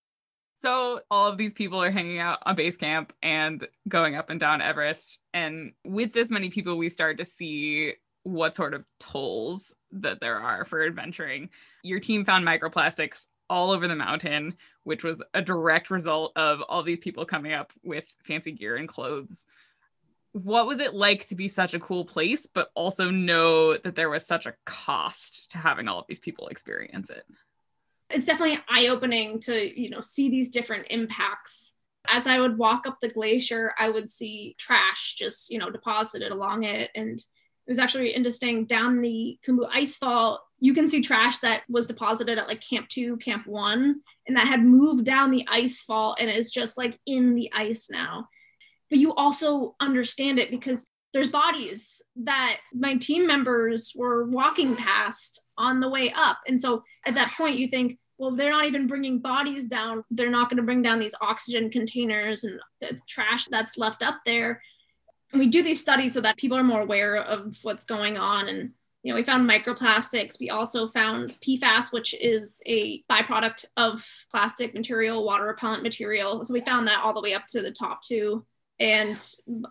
so 0.57 1.01
all 1.11 1.27
of 1.27 1.37
these 1.37 1.53
people 1.53 1.83
are 1.83 1.91
hanging 1.91 2.21
out 2.21 2.39
on 2.47 2.55
base 2.55 2.77
camp 2.77 3.13
and 3.21 3.67
going 3.89 4.15
up 4.15 4.31
and 4.31 4.39
down 4.39 4.63
Everest. 4.63 5.19
And 5.35 5.73
with 5.85 6.13
this 6.13 6.31
many 6.31 6.49
people, 6.49 6.79
we 6.79 6.91
start 6.91 7.19
to 7.19 7.25
see 7.25 7.95
what 8.23 8.55
sort 8.55 8.73
of 8.73 8.85
tolls 9.01 9.75
that 9.91 10.21
there 10.21 10.39
are 10.39 10.65
for 10.65 10.87
adventuring. 10.87 11.51
Your 11.83 11.99
team 11.99 12.25
found 12.25 12.47
microplastics 12.47 13.25
all 13.51 13.73
over 13.73 13.89
the 13.89 13.97
mountain, 13.97 14.55
which 14.85 15.03
was 15.03 15.21
a 15.35 15.43
direct 15.43 15.91
result 15.91 16.33
of 16.37 16.61
all 16.69 16.85
these 16.85 17.01
people 17.01 17.25
coming 17.25 17.53
up 17.53 17.73
with 17.83 18.13
fancy 18.23 18.53
gear 18.53 18.77
and 18.77 18.87
clothes. 18.87 19.45
What 20.33 20.67
was 20.67 20.81
it 20.81 20.95
like 20.95 21.29
to 21.29 21.35
be 21.35 21.49
such 21.49 21.75
a 21.75 21.81
cool 21.81 22.05
place, 22.05 22.47
but 22.47 22.71
also 22.75 23.11
know 23.11 23.77
that 23.77 23.97
there 23.97 24.11
was 24.11 24.27
such 24.27 24.47
a 24.47 24.55
cost 24.67 25.51
to 25.53 25.59
having 25.59 25.89
all 25.89 26.01
of 26.01 26.07
these 26.09 26.21
people 26.21 26.49
experience 26.49 27.11
it? 27.11 27.25
It's 28.11 28.27
definitely 28.27 28.61
eye 28.69 28.89
opening 28.89 29.41
to, 29.41 29.81
you 29.81 29.91
know, 29.91 30.01
see 30.01 30.31
these 30.31 30.51
different 30.51 30.87
impacts 30.91 31.75
as 32.09 32.27
I 32.27 32.39
would 32.39 32.59
walk 32.59 32.87
up 32.87 32.99
the 33.01 33.11
glacier, 33.11 33.75
I 33.79 33.91
would 33.91 34.11
see 34.11 34.55
trash 34.59 35.15
just, 35.19 35.51
you 35.51 35.59
know, 35.59 35.71
deposited 35.71 36.33
along 36.33 36.65
it. 36.65 36.91
And 36.95 37.19
it 37.19 37.71
was 37.71 37.79
actually 37.79 38.11
interesting 38.11 38.65
down 38.65 39.01
the 39.01 39.39
Khumbu 39.47 39.71
icefall, 39.71 40.39
you 40.59 40.75
can 40.75 40.89
see 40.89 41.03
trash 41.03 41.39
that 41.39 41.63
was 41.69 41.87
deposited 41.87 42.39
at 42.39 42.49
like 42.49 42.63
Camp 42.67 42.89
Two, 42.89 43.17
Camp 43.19 43.47
One, 43.47 44.01
and 44.27 44.37
that 44.37 44.49
had 44.49 44.65
moved 44.65 45.05
down 45.05 45.31
the 45.31 45.47
icefall 45.51 46.15
and 46.19 46.31
is 46.31 46.51
just 46.51 46.79
like 46.79 46.99
in 47.07 47.35
the 47.35 47.53
ice 47.55 47.89
now. 47.91 48.29
But 48.91 48.99
you 48.99 49.15
also 49.15 49.75
understand 49.81 50.39
it 50.39 50.51
because 50.51 50.87
there's 51.13 51.31
bodies 51.31 52.03
that 52.17 52.59
my 52.75 52.97
team 52.97 53.27
members 53.27 53.93
were 53.97 54.27
walking 54.27 54.77
past 54.77 55.47
on 55.57 55.81
the 55.81 55.89
way 55.89 56.13
up. 56.15 56.39
And 56.47 56.61
so 56.61 56.85
at 57.07 57.15
that 57.15 57.33
point, 57.37 57.59
you 57.59 57.69
think, 57.69 57.99
well, 58.19 58.33
they're 58.33 58.51
not 58.51 58.67
even 58.67 58.87
bringing 58.87 59.21
bodies 59.21 59.69
down. 59.69 60.05
They're 60.11 60.31
not 60.31 60.51
going 60.51 60.59
to 60.59 60.65
bring 60.65 60.83
down 60.83 60.99
these 60.99 61.15
oxygen 61.21 61.71
containers 61.71 62.45
and 62.45 62.61
the 62.81 62.99
trash 63.09 63.47
that's 63.47 63.79
left 63.79 64.03
up 64.03 64.21
there. 64.27 64.61
And 65.33 65.41
we 65.41 65.49
do 65.49 65.63
these 65.63 65.81
studies 65.81 66.15
so 66.15 66.21
that 66.23 66.37
people 66.37 66.59
are 66.59 66.65
more 66.65 66.81
aware 66.83 67.17
of 67.17 67.57
what's 67.63 67.85
going 67.85 68.19
on. 68.19 68.49
And, 68.49 68.71
you 69.03 69.13
know, 69.13 69.17
we 69.17 69.23
found 69.23 69.49
microplastics. 69.49 70.41
We 70.41 70.51
also 70.51 70.89
found 70.89 71.39
PFAS, 71.41 71.93
which 71.93 72.15
is 72.15 72.61
a 72.67 73.03
byproduct 73.11 73.67
of 73.77 74.05
plastic 74.31 74.75
material, 74.75 75.25
water 75.25 75.47
repellent 75.47 75.83
material. 75.83 76.45
So 76.45 76.53
we 76.53 76.61
found 76.61 76.87
that 76.87 77.01
all 77.03 77.15
the 77.15 77.21
way 77.21 77.35
up 77.35 77.47
to 77.51 77.63
the 77.63 77.73
top 77.73 78.03
two. 78.03 78.45
And 78.81 79.21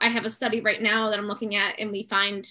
I 0.02 0.10
have 0.10 0.26
a 0.26 0.30
study 0.30 0.62
right 0.62 0.82
now 0.82 1.10
that 1.10 1.20
I'm 1.20 1.28
looking 1.28 1.56
at, 1.56 1.80
and 1.80 1.92
we 1.92 2.08
find 2.10 2.46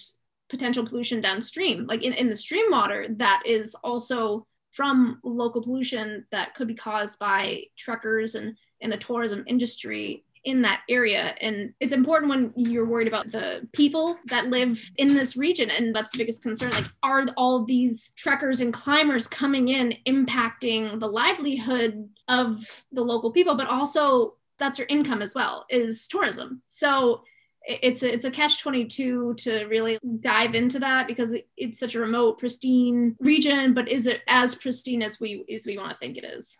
potential 0.49 0.85
pollution 0.85 1.21
downstream, 1.21 1.85
like 1.87 2.03
in, 2.03 2.13
in 2.13 2.29
the 2.29 2.35
stream 2.35 2.71
water, 2.71 3.07
that 3.17 3.43
is 3.45 3.75
also 3.83 4.47
from 4.71 5.19
local 5.23 5.61
pollution 5.61 6.25
that 6.31 6.55
could 6.55 6.67
be 6.67 6.75
caused 6.75 7.19
by 7.19 7.63
truckers 7.77 8.35
and, 8.35 8.55
and 8.81 8.91
the 8.91 8.97
tourism 8.97 9.43
industry 9.47 10.23
in 10.43 10.61
that 10.61 10.81
area. 10.87 11.35
And 11.41 11.73
it's 11.81 11.91
important 11.91 12.29
when 12.29 12.53
you're 12.55 12.85
worried 12.85 13.07
about 13.09 13.31
the 13.31 13.67
people 13.73 14.17
that 14.27 14.47
live 14.47 14.89
in 14.95 15.09
this 15.13 15.35
region. 15.35 15.69
And 15.69 15.93
that's 15.93 16.11
the 16.11 16.19
biggest 16.19 16.41
concern. 16.41 16.71
Like, 16.71 16.85
are 17.03 17.25
all 17.35 17.65
these 17.65 18.11
trekkers 18.15 18.61
and 18.61 18.71
climbers 18.71 19.27
coming 19.27 19.67
in 19.67 19.95
impacting 20.07 20.99
the 20.99 21.07
livelihood 21.07 22.07
of 22.29 22.85
the 22.93 23.03
local 23.03 23.31
people, 23.31 23.55
but 23.55 23.67
also 23.67 24.35
that's 24.57 24.79
your 24.79 24.87
income 24.89 25.21
as 25.21 25.35
well, 25.35 25.65
is 25.69 26.07
tourism. 26.07 26.61
So 26.65 27.21
it's 27.67 28.01
a, 28.01 28.13
it's 28.13 28.25
a 28.25 28.31
catch 28.31 28.61
22 28.61 29.35
to 29.35 29.65
really 29.65 29.99
dive 30.19 30.55
into 30.55 30.79
that 30.79 31.07
because 31.07 31.33
it's 31.57 31.79
such 31.79 31.95
a 31.95 31.99
remote 31.99 32.39
pristine 32.39 33.15
region 33.19 33.73
but 33.73 33.89
is 33.89 34.07
it 34.07 34.21
as 34.27 34.55
pristine 34.55 35.01
as 35.01 35.19
we 35.19 35.43
as 35.53 35.65
we 35.65 35.77
want 35.77 35.89
to 35.89 35.95
think 35.95 36.17
it 36.17 36.23
is 36.23 36.57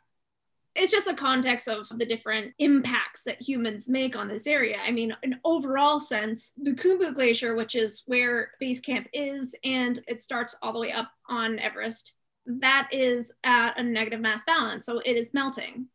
it's 0.78 0.92
just 0.92 1.08
a 1.08 1.14
context 1.14 1.68
of 1.68 1.88
the 1.98 2.06
different 2.06 2.54
impacts 2.60 3.24
that 3.24 3.42
humans 3.42 3.90
make 3.90 4.16
on 4.16 4.28
this 4.28 4.46
area. 4.46 4.78
I 4.86 4.92
mean, 4.92 5.12
an 5.24 5.40
overall 5.44 6.00
sense, 6.00 6.54
the 6.62 6.74
Khumbu 6.74 7.16
Glacier, 7.16 7.56
which 7.56 7.76
is 7.76 8.04
where 8.06 8.52
base 8.60 8.80
camp 8.80 9.08
is, 9.12 9.56
and 9.64 10.00
it 10.08 10.22
starts 10.22 10.56
all 10.62 10.74
the 10.74 10.80
way 10.80 10.92
up 10.92 11.10
on 11.28 11.58
Everest, 11.58 12.14
that 12.46 12.90
is 12.92 13.32
at 13.44 13.80
a 13.80 13.84
negative 13.84 14.22
mass 14.22 14.44
balance. 14.46 14.86
So 14.86 15.00
it 15.00 15.18
is 15.18 15.34
melting 15.34 15.88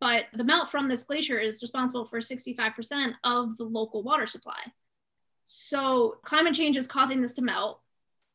but 0.00 0.26
the 0.34 0.44
melt 0.44 0.70
from 0.70 0.88
this 0.88 1.04
glacier 1.04 1.38
is 1.38 1.62
responsible 1.62 2.04
for 2.04 2.18
65% 2.18 3.14
of 3.24 3.56
the 3.56 3.64
local 3.64 4.02
water 4.02 4.26
supply. 4.26 4.58
So 5.44 6.16
climate 6.22 6.54
change 6.54 6.76
is 6.76 6.86
causing 6.86 7.20
this 7.20 7.34
to 7.34 7.42
melt, 7.42 7.80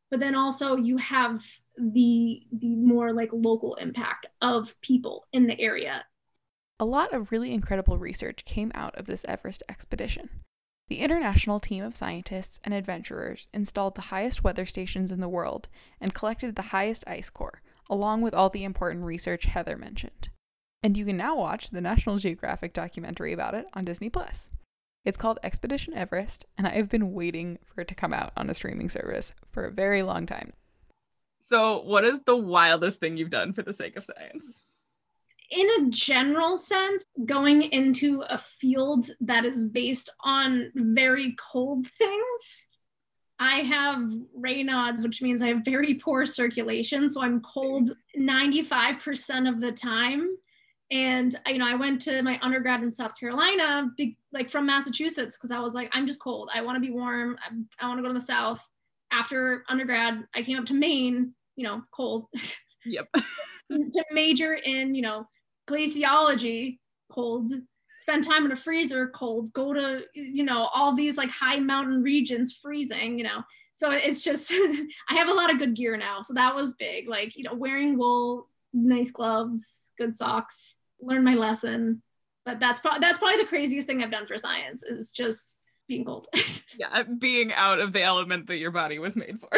but 0.10 0.20
then 0.20 0.36
also 0.36 0.76
you 0.76 0.98
have 0.98 1.44
the 1.78 2.44
the 2.52 2.76
more 2.76 3.14
like 3.14 3.30
local 3.34 3.76
impact 3.76 4.28
of 4.42 4.80
people 4.82 5.26
in 5.34 5.48
the 5.48 5.60
area. 5.60 6.06
A 6.80 6.86
lot 6.86 7.14
of 7.14 7.32
really 7.32 7.54
incredible 7.54 7.98
research 7.98 8.46
came 8.46 8.72
out 8.74 8.96
of 8.96 9.06
this 9.06 9.26
Everest 9.26 9.62
expedition. 9.70 10.30
The 10.88 11.00
international 11.00 11.60
team 11.60 11.84
of 11.84 11.96
scientists 11.96 12.60
and 12.64 12.74
adventurers 12.74 13.48
installed 13.54 13.96
the 13.96 14.02
highest 14.02 14.44
weather 14.44 14.66
stations 14.66 15.12
in 15.12 15.20
the 15.20 15.30
world 15.30 15.70
and 16.02 16.14
collected 16.14 16.56
the 16.56 16.64
highest 16.64 17.04
ice 17.08 17.30
core, 17.30 17.62
along 17.90 18.22
with 18.22 18.34
all 18.34 18.50
the 18.50 18.64
important 18.64 19.06
research 19.06 19.46
Heather 19.46 19.78
mentioned 19.78 20.30
and 20.84 20.98
you 20.98 21.06
can 21.06 21.18
now 21.18 21.36
watch 21.36 21.70
the 21.70 21.82
National 21.82 22.18
Geographic 22.18 22.74
documentary 22.74 23.34
about 23.34 23.54
it 23.54 23.68
on 23.74 23.86
Disney 23.86 24.10
Plus. 24.10 24.50
It's 25.04 25.18
called 25.18 25.40
Expedition 25.44 25.94
Everest, 25.94 26.46
and 26.58 26.68
I've 26.68 26.90
been 26.90 27.14
waiting 27.14 27.58
for 27.64 27.82
it 27.82 27.88
to 27.88 27.96
come 27.96 28.14
out 28.14 28.32
on 28.38 28.50
a 28.50 28.54
streaming 28.54 28.90
service 28.90 29.34
for 29.48 29.66
a 29.66 29.72
very 29.72 30.04
long 30.04 30.26
time. 30.26 30.54
So, 31.40 31.82
what 31.82 32.06
is 32.06 32.20
the 32.26 32.36
wildest 32.36 33.00
thing 33.00 33.18
you've 33.18 33.32
done 33.32 33.54
for 33.54 33.64
the 33.64 33.74
sake 33.74 33.96
of 33.96 34.06
science? 34.06 34.62
In 35.50 35.68
a 35.80 35.90
general 35.90 36.58
sense, 36.58 37.04
going 37.26 37.64
into 37.64 38.24
a 38.30 38.38
field 38.38 39.08
that 39.22 39.44
is 39.44 39.68
based 39.68 40.10
on 40.24 40.72
very 40.76 41.36
cold 41.52 41.88
things. 41.88 42.68
I 43.40 43.62
have 43.62 44.12
Raynaud's, 44.40 45.04
which 45.04 45.24
means 45.24 45.42
I 45.42 45.48
have 45.48 45.66
very 45.66 45.96
poor 45.96 46.28
circulation. 46.28 47.10
So 47.10 47.24
I'm 47.24 47.42
cold 47.42 47.92
95% 48.16 49.50
of 49.50 49.60
the 49.60 49.72
time 49.72 50.38
and 50.92 51.38
you 51.48 51.58
know 51.58 51.68
i 51.68 51.74
went 51.74 52.02
to 52.02 52.22
my 52.22 52.38
undergrad 52.42 52.84
in 52.84 52.92
south 52.92 53.18
carolina 53.18 53.90
like 54.34 54.50
from 54.50 54.66
massachusetts 54.66 55.38
because 55.38 55.52
i 55.52 55.60
was 55.60 55.74
like 55.74 55.90
i'm 55.94 56.06
just 56.06 56.20
cold. 56.20 56.50
I 56.54 56.62
want 56.62 56.76
to 56.76 56.82
be 56.82 56.92
warm. 56.92 57.38
I, 57.42 57.86
I 57.86 57.88
want 57.88 57.98
to 57.98 58.04
go 58.04 58.10
to 58.10 58.14
the 58.14 58.22
south. 58.22 58.70
After 59.12 59.64
undergrad 59.70 60.24
i 60.36 60.42
came 60.42 60.58
up 60.58 60.66
to 60.68 60.74
maine 60.74 61.34
you 61.56 61.64
know 61.64 61.82
cold. 61.92 62.28
Yep. 62.86 63.10
To 63.72 64.04
major 64.12 64.56
in 64.56 64.94
you 64.94 65.02
know 65.02 65.30
glaciology 65.66 66.80
cold. 67.10 67.50
Spend 68.00 68.22
time 68.22 68.46
in 68.46 68.52
a 68.52 68.56
freezer 68.56 69.08
cold. 69.08 69.54
Go 69.54 69.74
to 69.74 70.04
you 70.14 70.44
know 70.44 70.68
all 70.74 70.94
these 70.94 71.16
like 71.16 71.30
high 71.30 71.60
mountain 71.60 72.04
regions 72.04 72.58
freezing 72.62 73.18
you 73.18 73.24
know. 73.24 73.44
So 73.74 73.92
it's 73.92 74.24
just 74.26 74.52
i 75.10 75.14
have 75.14 75.30
a 75.30 75.34
lot 75.34 75.52
of 75.52 75.60
good 75.60 75.74
gear 75.74 75.96
now. 75.96 76.22
So 76.22 76.34
that 76.34 76.54
was 76.54 76.74
big 76.74 77.08
like 77.08 77.38
you 77.38 77.44
know 77.44 77.54
wearing 77.54 77.98
wool 77.98 78.50
nice 78.74 79.12
gloves 79.12 79.92
good 79.98 80.14
socks 80.14 80.76
learn 81.02 81.24
my 81.24 81.36
lesson. 81.36 82.02
But 82.46 82.60
that's 82.60 82.80
probably 82.80 83.00
that's 83.02 83.20
probably 83.20 83.38
the 83.38 83.48
craziest 83.48 83.88
thing 83.88 84.02
I've 84.02 84.12
done 84.12 84.26
for 84.26 84.38
science 84.38 84.84
is 84.84 85.12
just 85.12 85.60
being 85.88 86.06
cold. 86.06 86.28
yeah, 86.80 87.04
being 87.04 87.54
out 87.54 87.80
of 87.80 87.94
the 87.94 88.02
element 88.02 88.48
that 88.48 88.58
your 88.58 88.72
body 88.72 88.98
was 88.98 89.16
made 89.16 89.40
for. 89.40 89.50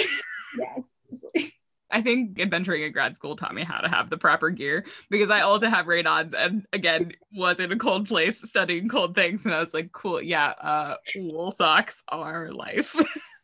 yes. 0.58 0.90
Seriously. 1.12 1.54
I 1.94 2.02
think 2.02 2.40
adventuring 2.40 2.82
in 2.82 2.92
grad 2.92 3.16
school 3.16 3.36
taught 3.36 3.54
me 3.54 3.64
how 3.64 3.80
to 3.80 3.88
have 3.88 4.10
the 4.10 4.18
proper 4.18 4.50
gear 4.50 4.84
because 5.12 5.30
I 5.30 5.42
also 5.42 5.70
have 5.70 5.86
Raynaud's 5.86 6.34
and 6.34 6.66
again 6.74 7.12
was 7.32 7.60
in 7.60 7.72
a 7.72 7.78
cold 7.78 8.08
place 8.08 8.42
studying 8.50 8.90
cold 8.90 9.14
things 9.14 9.46
and 9.46 9.54
I 9.54 9.60
was 9.60 9.76
like, 9.76 9.92
cool, 9.92 10.20
yeah, 10.20 10.54
uh, 10.60 10.96
wool 11.16 11.52
socks 11.52 12.02
are 12.10 12.52
life. 12.52 12.96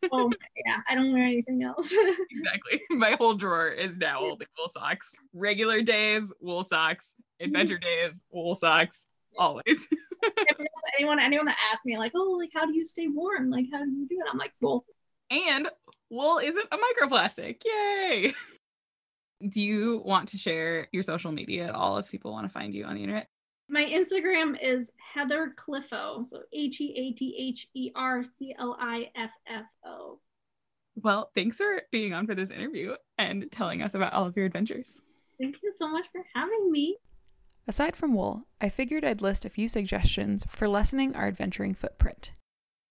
oh 0.12 0.32
yeah, 0.66 0.80
I 0.88 0.96
don't 0.96 1.12
wear 1.12 1.22
anything 1.22 1.62
else. 1.62 1.94
exactly. 2.30 2.82
My 2.90 3.12
whole 3.12 3.34
drawer 3.34 3.68
is 3.68 3.96
now 3.96 4.20
only 4.20 4.46
wool 4.58 4.70
socks. 4.74 5.12
Regular 5.32 5.80
days, 5.82 6.32
wool 6.40 6.64
socks. 6.64 7.14
Adventure 7.40 7.78
days, 7.78 8.12
wool 8.30 8.54
socks, 8.54 9.06
always. 9.38 9.64
anyone 10.98 11.18
anyone 11.18 11.46
that 11.46 11.56
asks 11.72 11.84
me 11.84 11.96
like, 11.98 12.12
oh, 12.14 12.36
like 12.38 12.50
how 12.54 12.66
do 12.66 12.74
you 12.74 12.84
stay 12.84 13.08
warm? 13.08 13.50
Like 13.50 13.66
how 13.72 13.84
do 13.84 13.90
you 13.90 14.06
do 14.06 14.16
it? 14.20 14.30
I'm 14.30 14.38
like, 14.38 14.52
wool. 14.60 14.84
And 15.30 15.68
wool 16.10 16.38
isn't 16.38 16.68
a 16.70 16.76
microplastic. 16.76 17.62
Yay. 17.64 18.34
Do 19.48 19.62
you 19.62 20.02
want 20.04 20.28
to 20.30 20.38
share 20.38 20.88
your 20.92 21.02
social 21.02 21.32
media 21.32 21.68
at 21.68 21.74
all 21.74 21.96
if 21.96 22.10
people 22.10 22.32
want 22.32 22.46
to 22.46 22.52
find 22.52 22.74
you 22.74 22.84
on 22.84 22.96
the 22.96 23.02
internet? 23.02 23.28
My 23.70 23.84
Instagram 23.84 24.58
is 24.60 24.90
Heather 25.14 25.54
Cliffo. 25.56 26.22
So 26.24 26.42
H 26.52 26.80
E 26.80 26.92
A 26.96 27.12
T 27.16 27.36
H 27.38 27.68
E 27.74 27.90
R 27.94 28.22
C 28.22 28.54
L 28.58 28.76
I 28.78 29.10
F 29.14 29.30
F 29.46 29.64
O. 29.86 30.18
Well, 30.96 31.30
thanks 31.34 31.56
for 31.56 31.82
being 31.90 32.12
on 32.12 32.26
for 32.26 32.34
this 32.34 32.50
interview 32.50 32.94
and 33.16 33.50
telling 33.50 33.80
us 33.80 33.94
about 33.94 34.12
all 34.12 34.26
of 34.26 34.36
your 34.36 34.44
adventures. 34.44 34.92
Thank 35.40 35.62
you 35.62 35.72
so 35.72 35.88
much 35.88 36.06
for 36.12 36.22
having 36.34 36.70
me. 36.70 36.96
Aside 37.70 37.94
from 37.94 38.14
wool, 38.14 38.48
I 38.60 38.68
figured 38.68 39.04
I'd 39.04 39.20
list 39.20 39.44
a 39.44 39.48
few 39.48 39.68
suggestions 39.68 40.44
for 40.44 40.66
lessening 40.66 41.14
our 41.14 41.28
adventuring 41.28 41.72
footprint. 41.72 42.32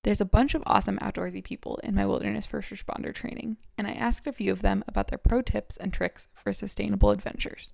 There's 0.05 0.21
a 0.21 0.25
bunch 0.25 0.55
of 0.55 0.63
awesome 0.65 0.98
outdoorsy 1.00 1.43
people 1.43 1.81
in 1.83 1.95
my 1.95 2.05
wilderness 2.05 2.45
first 2.45 2.71
responder 2.71 3.13
training, 3.13 3.57
and 3.77 3.88
I 3.88 3.91
asked 3.91 4.25
a 4.25 4.31
few 4.31 4.53
of 4.53 4.62
them 4.62 4.86
about 4.88 5.09
their 5.09 5.17
pro 5.17 5.41
tips 5.41 5.75
and 5.75 5.91
tricks 5.93 6.29
for 6.33 6.53
sustainable 6.53 7.12
adventures. 7.12 7.74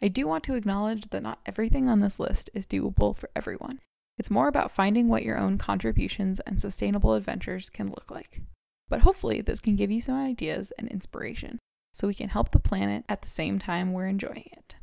I 0.00 0.06
do 0.06 0.28
want 0.28 0.44
to 0.44 0.54
acknowledge 0.54 1.08
that 1.10 1.24
not 1.24 1.40
everything 1.46 1.88
on 1.88 1.98
this 1.98 2.20
list 2.20 2.48
is 2.54 2.64
doable 2.64 3.16
for 3.16 3.28
everyone. 3.34 3.80
It's 4.16 4.30
more 4.30 4.46
about 4.46 4.70
finding 4.70 5.08
what 5.08 5.24
your 5.24 5.38
own 5.38 5.58
contributions 5.58 6.38
and 6.46 6.60
sustainable 6.60 7.14
adventures 7.14 7.70
can 7.70 7.88
look 7.88 8.08
like. 8.08 8.42
But 8.88 9.00
hopefully, 9.00 9.40
this 9.40 9.60
can 9.60 9.74
give 9.74 9.90
you 9.90 10.00
some 10.00 10.14
ideas 10.14 10.72
and 10.78 10.86
inspiration 10.90 11.58
so 11.92 12.06
we 12.06 12.14
can 12.14 12.28
help 12.28 12.52
the 12.52 12.60
planet 12.60 13.04
at 13.08 13.22
the 13.22 13.28
same 13.28 13.58
time 13.58 13.92
we're 13.92 14.06
enjoying 14.06 14.48
it. 14.52 14.76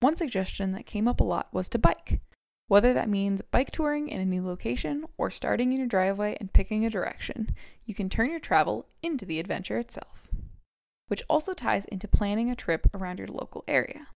One 0.00 0.16
suggestion 0.16 0.72
that 0.72 0.86
came 0.86 1.08
up 1.08 1.20
a 1.20 1.24
lot 1.24 1.48
was 1.52 1.68
to 1.70 1.78
bike. 1.78 2.20
Whether 2.68 2.92
that 2.94 3.08
means 3.08 3.42
bike 3.42 3.70
touring 3.70 4.08
in 4.08 4.20
a 4.20 4.24
new 4.24 4.44
location 4.44 5.04
or 5.16 5.30
starting 5.30 5.72
in 5.72 5.78
your 5.78 5.86
driveway 5.86 6.36
and 6.40 6.52
picking 6.52 6.84
a 6.84 6.90
direction, 6.90 7.54
you 7.86 7.94
can 7.94 8.10
turn 8.10 8.30
your 8.30 8.40
travel 8.40 8.88
into 9.02 9.24
the 9.24 9.38
adventure 9.38 9.78
itself. 9.78 10.28
Which 11.06 11.22
also 11.30 11.54
ties 11.54 11.84
into 11.86 12.08
planning 12.08 12.50
a 12.50 12.56
trip 12.56 12.88
around 12.92 13.18
your 13.18 13.28
local 13.28 13.64
area. 13.68 14.08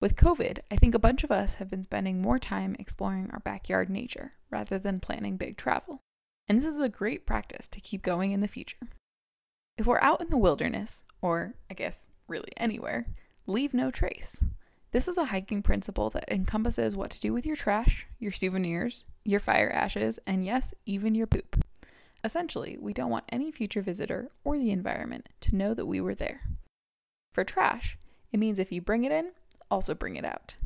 With 0.00 0.14
COVID, 0.14 0.60
I 0.70 0.76
think 0.76 0.94
a 0.94 1.00
bunch 1.00 1.24
of 1.24 1.32
us 1.32 1.56
have 1.56 1.68
been 1.68 1.82
spending 1.82 2.22
more 2.22 2.38
time 2.38 2.76
exploring 2.78 3.30
our 3.32 3.40
backyard 3.40 3.90
nature 3.90 4.30
rather 4.48 4.78
than 4.78 4.98
planning 4.98 5.36
big 5.36 5.56
travel. 5.56 6.02
And 6.48 6.58
this 6.58 6.72
is 6.72 6.80
a 6.80 6.88
great 6.88 7.26
practice 7.26 7.66
to 7.68 7.80
keep 7.80 8.02
going 8.02 8.30
in 8.30 8.38
the 8.38 8.46
future. 8.46 8.78
If 9.76 9.86
we're 9.86 10.00
out 10.00 10.20
in 10.20 10.30
the 10.30 10.38
wilderness, 10.38 11.04
or 11.20 11.54
I 11.68 11.74
guess 11.74 12.08
really 12.28 12.52
anywhere, 12.56 13.08
leave 13.46 13.74
no 13.74 13.90
trace. 13.90 14.40
This 14.90 15.06
is 15.06 15.18
a 15.18 15.26
hiking 15.26 15.62
principle 15.62 16.08
that 16.10 16.32
encompasses 16.32 16.96
what 16.96 17.10
to 17.10 17.20
do 17.20 17.32
with 17.34 17.44
your 17.44 17.56
trash, 17.56 18.06
your 18.18 18.32
souvenirs, 18.32 19.04
your 19.22 19.38
fire 19.38 19.70
ashes, 19.70 20.18
and 20.26 20.46
yes, 20.46 20.72
even 20.86 21.14
your 21.14 21.26
poop. 21.26 21.62
Essentially, 22.24 22.78
we 22.80 22.94
don't 22.94 23.10
want 23.10 23.26
any 23.28 23.52
future 23.52 23.82
visitor 23.82 24.28
or 24.44 24.56
the 24.56 24.70
environment 24.70 25.28
to 25.40 25.54
know 25.54 25.74
that 25.74 25.86
we 25.86 26.00
were 26.00 26.14
there. 26.14 26.40
For 27.32 27.44
trash, 27.44 27.98
it 28.32 28.40
means 28.40 28.58
if 28.58 28.72
you 28.72 28.80
bring 28.80 29.04
it 29.04 29.12
in, 29.12 29.32
also 29.70 29.94
bring 29.94 30.16
it 30.16 30.24
out. 30.24 30.56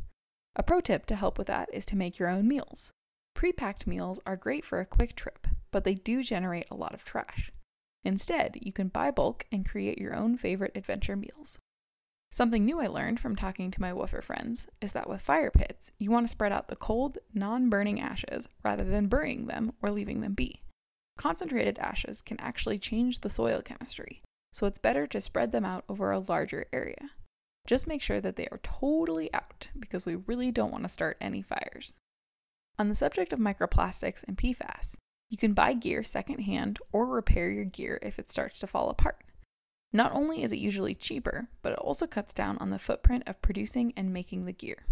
A 0.54 0.62
pro 0.62 0.80
tip 0.80 1.04
to 1.06 1.16
help 1.16 1.36
with 1.36 1.48
that 1.48 1.68
is 1.72 1.84
to 1.86 1.96
make 1.96 2.20
your 2.20 2.28
own 2.28 2.46
meals. 2.46 2.92
Pre 3.34 3.52
packed 3.52 3.88
meals 3.88 4.20
are 4.24 4.36
great 4.36 4.64
for 4.64 4.78
a 4.78 4.86
quick 4.86 5.16
trip, 5.16 5.48
but 5.72 5.82
they 5.82 5.94
do 5.94 6.22
generate 6.22 6.70
a 6.70 6.76
lot 6.76 6.94
of 6.94 7.04
trash. 7.04 7.50
Instead, 8.04 8.58
you 8.62 8.72
can 8.72 8.88
buy 8.88 9.10
bulk 9.10 9.46
and 9.50 9.68
create 9.68 9.98
your 9.98 10.14
own 10.14 10.36
favorite 10.36 10.72
adventure 10.76 11.16
meals. 11.16 11.58
Something 12.32 12.64
new 12.64 12.80
I 12.80 12.86
learned 12.86 13.20
from 13.20 13.36
talking 13.36 13.70
to 13.70 13.80
my 13.82 13.92
woofer 13.92 14.22
friends 14.22 14.66
is 14.80 14.92
that 14.92 15.06
with 15.06 15.20
fire 15.20 15.50
pits, 15.50 15.92
you 15.98 16.10
want 16.10 16.24
to 16.24 16.30
spread 16.30 16.50
out 16.50 16.68
the 16.68 16.76
cold, 16.76 17.18
non 17.34 17.68
burning 17.68 18.00
ashes 18.00 18.48
rather 18.64 18.84
than 18.84 19.08
burying 19.08 19.48
them 19.48 19.74
or 19.82 19.90
leaving 19.90 20.22
them 20.22 20.32
be. 20.32 20.62
Concentrated 21.18 21.78
ashes 21.78 22.22
can 22.22 22.40
actually 22.40 22.78
change 22.78 23.20
the 23.20 23.28
soil 23.28 23.60
chemistry, 23.60 24.22
so 24.50 24.66
it's 24.66 24.78
better 24.78 25.06
to 25.08 25.20
spread 25.20 25.52
them 25.52 25.66
out 25.66 25.84
over 25.90 26.10
a 26.10 26.20
larger 26.20 26.64
area. 26.72 27.10
Just 27.66 27.86
make 27.86 28.00
sure 28.00 28.22
that 28.22 28.36
they 28.36 28.46
are 28.46 28.60
totally 28.62 29.32
out 29.34 29.68
because 29.78 30.06
we 30.06 30.14
really 30.14 30.50
don't 30.50 30.72
want 30.72 30.84
to 30.84 30.88
start 30.88 31.18
any 31.20 31.42
fires. 31.42 31.92
On 32.78 32.88
the 32.88 32.94
subject 32.94 33.34
of 33.34 33.40
microplastics 33.40 34.24
and 34.26 34.38
PFAS, 34.38 34.96
you 35.28 35.36
can 35.36 35.52
buy 35.52 35.74
gear 35.74 36.02
secondhand 36.02 36.78
or 36.92 37.04
repair 37.04 37.50
your 37.50 37.66
gear 37.66 37.98
if 38.00 38.18
it 38.18 38.30
starts 38.30 38.58
to 38.60 38.66
fall 38.66 38.88
apart. 38.88 39.22
Not 39.92 40.12
only 40.12 40.42
is 40.42 40.52
it 40.52 40.58
usually 40.58 40.94
cheaper, 40.94 41.48
but 41.60 41.72
it 41.72 41.78
also 41.78 42.06
cuts 42.06 42.32
down 42.32 42.56
on 42.58 42.70
the 42.70 42.78
footprint 42.78 43.24
of 43.26 43.42
producing 43.42 43.92
and 43.96 44.12
making 44.12 44.46
the 44.46 44.52
gear. 44.52 44.86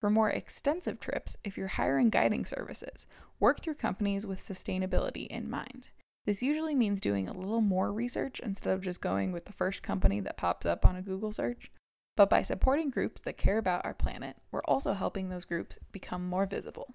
For 0.00 0.10
more 0.10 0.30
extensive 0.30 0.98
trips, 0.98 1.36
if 1.44 1.56
you're 1.56 1.68
hiring 1.68 2.10
guiding 2.10 2.44
services, 2.44 3.06
work 3.38 3.60
through 3.60 3.74
companies 3.74 4.26
with 4.26 4.40
sustainability 4.40 5.26
in 5.26 5.48
mind. 5.48 5.90
This 6.24 6.42
usually 6.42 6.74
means 6.74 7.00
doing 7.00 7.28
a 7.28 7.36
little 7.36 7.60
more 7.60 7.92
research 7.92 8.40
instead 8.40 8.72
of 8.72 8.80
just 8.80 9.00
going 9.00 9.30
with 9.30 9.44
the 9.44 9.52
first 9.52 9.82
company 9.82 10.20
that 10.20 10.36
pops 10.36 10.66
up 10.66 10.86
on 10.86 10.96
a 10.96 11.02
Google 11.02 11.32
search. 11.32 11.70
But 12.16 12.30
by 12.30 12.42
supporting 12.42 12.90
groups 12.90 13.20
that 13.22 13.36
care 13.36 13.58
about 13.58 13.84
our 13.84 13.94
planet, 13.94 14.36
we're 14.50 14.64
also 14.64 14.92
helping 14.92 15.28
those 15.28 15.44
groups 15.44 15.78
become 15.92 16.24
more 16.26 16.46
visible. 16.46 16.94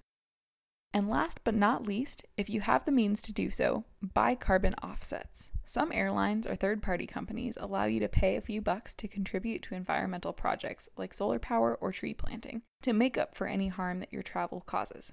And 0.92 1.08
last 1.08 1.40
but 1.44 1.54
not 1.54 1.86
least, 1.86 2.24
if 2.36 2.48
you 2.48 2.62
have 2.62 2.84
the 2.84 2.92
means 2.92 3.20
to 3.22 3.32
do 3.32 3.50
so, 3.50 3.84
buy 4.02 4.34
carbon 4.34 4.74
offsets. 4.82 5.50
Some 5.64 5.92
airlines 5.92 6.46
or 6.46 6.56
third 6.56 6.82
party 6.82 7.06
companies 7.06 7.58
allow 7.60 7.84
you 7.84 8.00
to 8.00 8.08
pay 8.08 8.36
a 8.36 8.40
few 8.40 8.62
bucks 8.62 8.94
to 8.94 9.08
contribute 9.08 9.62
to 9.64 9.74
environmental 9.74 10.32
projects 10.32 10.88
like 10.96 11.12
solar 11.12 11.38
power 11.38 11.76
or 11.80 11.92
tree 11.92 12.14
planting 12.14 12.62
to 12.82 12.94
make 12.94 13.18
up 13.18 13.34
for 13.34 13.46
any 13.46 13.68
harm 13.68 14.00
that 14.00 14.12
your 14.12 14.22
travel 14.22 14.62
causes. 14.62 15.12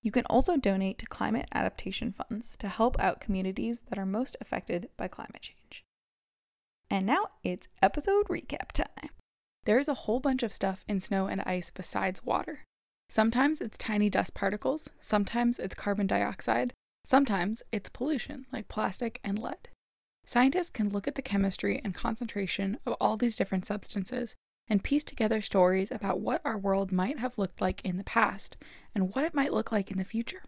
You 0.00 0.12
can 0.12 0.26
also 0.26 0.56
donate 0.56 0.98
to 0.98 1.06
climate 1.06 1.48
adaptation 1.52 2.12
funds 2.12 2.56
to 2.58 2.68
help 2.68 3.00
out 3.00 3.20
communities 3.20 3.84
that 3.88 3.98
are 3.98 4.06
most 4.06 4.36
affected 4.40 4.90
by 4.96 5.08
climate 5.08 5.40
change. 5.40 5.82
And 6.88 7.04
now 7.04 7.28
it's 7.42 7.68
episode 7.82 8.28
recap 8.28 8.70
time. 8.72 9.10
There 9.64 9.78
is 9.78 9.88
a 9.88 9.94
whole 9.94 10.20
bunch 10.20 10.42
of 10.42 10.52
stuff 10.52 10.84
in 10.86 11.00
snow 11.00 11.26
and 11.26 11.40
ice 11.40 11.70
besides 11.70 12.22
water. 12.22 12.60
Sometimes 13.14 13.60
it's 13.60 13.78
tiny 13.78 14.10
dust 14.10 14.34
particles, 14.34 14.90
sometimes 15.00 15.60
it's 15.60 15.76
carbon 15.76 16.08
dioxide, 16.08 16.72
sometimes 17.04 17.62
it's 17.70 17.88
pollution 17.88 18.44
like 18.52 18.66
plastic 18.66 19.20
and 19.22 19.38
lead. 19.38 19.68
Scientists 20.26 20.70
can 20.70 20.88
look 20.88 21.06
at 21.06 21.14
the 21.14 21.22
chemistry 21.22 21.80
and 21.84 21.94
concentration 21.94 22.76
of 22.84 22.94
all 22.94 23.16
these 23.16 23.36
different 23.36 23.64
substances 23.64 24.34
and 24.66 24.82
piece 24.82 25.04
together 25.04 25.40
stories 25.40 25.92
about 25.92 26.18
what 26.18 26.40
our 26.44 26.58
world 26.58 26.90
might 26.90 27.20
have 27.20 27.38
looked 27.38 27.60
like 27.60 27.80
in 27.84 27.98
the 27.98 28.02
past 28.02 28.56
and 28.96 29.14
what 29.14 29.22
it 29.22 29.32
might 29.32 29.52
look 29.52 29.70
like 29.70 29.92
in 29.92 29.98
the 29.98 30.04
future. 30.04 30.42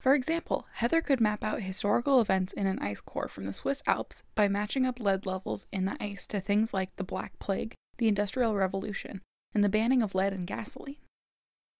For 0.00 0.14
example, 0.14 0.66
Heather 0.72 1.02
could 1.02 1.20
map 1.20 1.44
out 1.44 1.60
historical 1.60 2.22
events 2.22 2.54
in 2.54 2.66
an 2.66 2.78
ice 2.78 3.02
core 3.02 3.28
from 3.28 3.44
the 3.44 3.52
Swiss 3.52 3.82
Alps 3.86 4.22
by 4.34 4.48
matching 4.48 4.86
up 4.86 5.00
lead 5.00 5.26
levels 5.26 5.66
in 5.70 5.84
the 5.84 6.02
ice 6.02 6.26
to 6.28 6.40
things 6.40 6.72
like 6.72 6.96
the 6.96 7.04
Black 7.04 7.38
Plague, 7.38 7.74
the 7.98 8.08
Industrial 8.08 8.54
Revolution, 8.54 9.20
and 9.54 9.62
the 9.62 9.68
banning 9.68 10.00
of 10.00 10.14
lead 10.14 10.32
and 10.32 10.46
gasoline. 10.46 10.96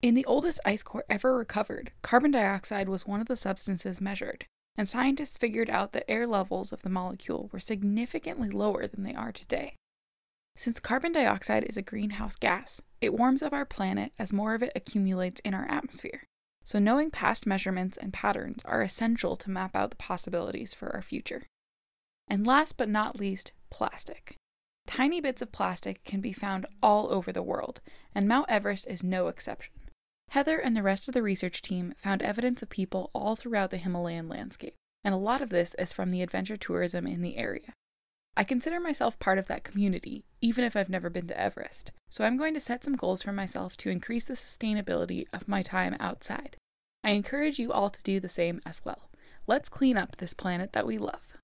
In 0.01 0.15
the 0.15 0.25
oldest 0.27 0.61
ice 0.65 0.85
core 0.85 1.05
ever 1.11 1.37
recovered, 1.37 1.91
carbon 2.03 2.31
dioxide 2.31 2.89
was 2.89 3.05
one 3.05 3.21
of 3.21 3.27
the 3.27 3.35
substances 3.35 4.01
measured, 4.01 4.47
and 4.77 4.89
scientists 4.89 5.37
figured 5.37 5.69
out 5.69 5.91
that 5.91 6.09
air 6.09 6.25
levels 6.25 6.73
of 6.73 6.83
the 6.83 6.89
molecule 6.89 7.51
were 7.53 7.59
significantly 7.59 8.49
lower 8.49 8.87
than 8.87 9.03
they 9.03 9.15
are 9.15 9.33
today. 9.33 9.75
Since 10.55 10.79
carbon 10.79 11.11
dioxide 11.11 11.65
is 11.65 11.77
a 11.77 11.83
greenhouse 11.83 12.37
gas, 12.37 12.81
it 13.01 13.13
warms 13.13 13.43
up 13.43 13.53
our 13.53 13.65
planet 13.65 14.13
as 14.21 14.33
more 14.33 14.55
of 14.55 14.63
it 14.63 14.71
accumulates 14.77 15.41
in 15.41 15.53
our 15.53 15.69
atmosphere. 15.69 16.23
So, 16.63 16.79
knowing 16.79 17.11
past 17.11 17.45
measurements 17.45 17.97
and 17.97 18.13
patterns 18.13 18.63
are 18.65 18.83
essential 18.83 19.35
to 19.35 19.51
map 19.51 19.75
out 19.75 19.91
the 19.91 19.97
possibilities 19.97 20.75
for 20.75 20.95
our 20.95 21.03
future. 21.03 21.43
And 22.29 22.47
last 22.47 22.77
but 22.77 22.89
not 22.89 23.19
least, 23.19 23.51
plastic. 23.69 24.37
Tiny 24.87 25.21
bits 25.21 25.43
of 25.43 25.51
plastic 25.51 26.05
can 26.05 26.21
be 26.21 26.33
found 26.33 26.67
all 26.83 27.13
over 27.13 27.33
the 27.33 27.43
world, 27.43 27.81
and 28.15 28.29
Mount 28.29 28.47
Everest 28.49 28.87
is 28.87 29.03
no 29.03 29.27
exception. 29.27 29.73
Heather 30.31 30.59
and 30.59 30.77
the 30.77 30.83
rest 30.83 31.09
of 31.09 31.15
the 31.15 31.23
research 31.23 31.63
team 31.63 31.95
found 31.97 32.23
evidence 32.23 32.63
of 32.63 32.69
people 32.69 33.11
all 33.15 33.35
throughout 33.35 33.71
the 33.71 33.79
Himalayan 33.79 34.29
landscape, 34.29 34.75
and 35.03 35.15
a 35.15 35.19
lot 35.19 35.41
of 35.41 35.49
this 35.49 35.75
is 35.79 35.93
from 35.93 36.11
the 36.11 36.21
adventure 36.21 36.57
tourism 36.57 37.07
in 37.07 37.23
the 37.23 37.39
area. 37.39 37.73
I 38.37 38.45
consider 38.45 38.79
myself 38.79 39.19
part 39.19 39.39
of 39.39 39.47
that 39.47 39.65
community, 39.65 40.25
even 40.41 40.65
if 40.65 40.77
I've 40.77 40.91
never 40.91 41.09
been 41.09 41.27
to 41.29 41.41
Everest, 41.41 41.93
so 42.11 42.25
I'm 42.25 42.37
going 42.37 42.55
to 42.55 42.61
set 42.61 42.85
some 42.85 42.95
goals 42.95 43.23
for 43.23 43.33
myself 43.33 43.77
to 43.79 43.91
increase 43.91 44.25
the 44.25 44.35
sustainability 44.35 45.25
of 45.33 45.49
my 45.49 45.63
time 45.63 45.97
outside. 45.99 46.57
I 47.03 47.13
encourage 47.13 47.59
you 47.59 47.73
all 47.73 47.89
to 47.89 48.03
do 48.03 48.21
the 48.21 48.29
same 48.29 48.61
as 48.67 48.85
well. 48.85 49.11
Let's 49.47 49.71
clean 49.71 49.97
up 49.97 50.17
this 50.17 50.35
planet 50.35 50.73
that 50.75 50.87
we 50.87 50.99
love. 50.99 51.39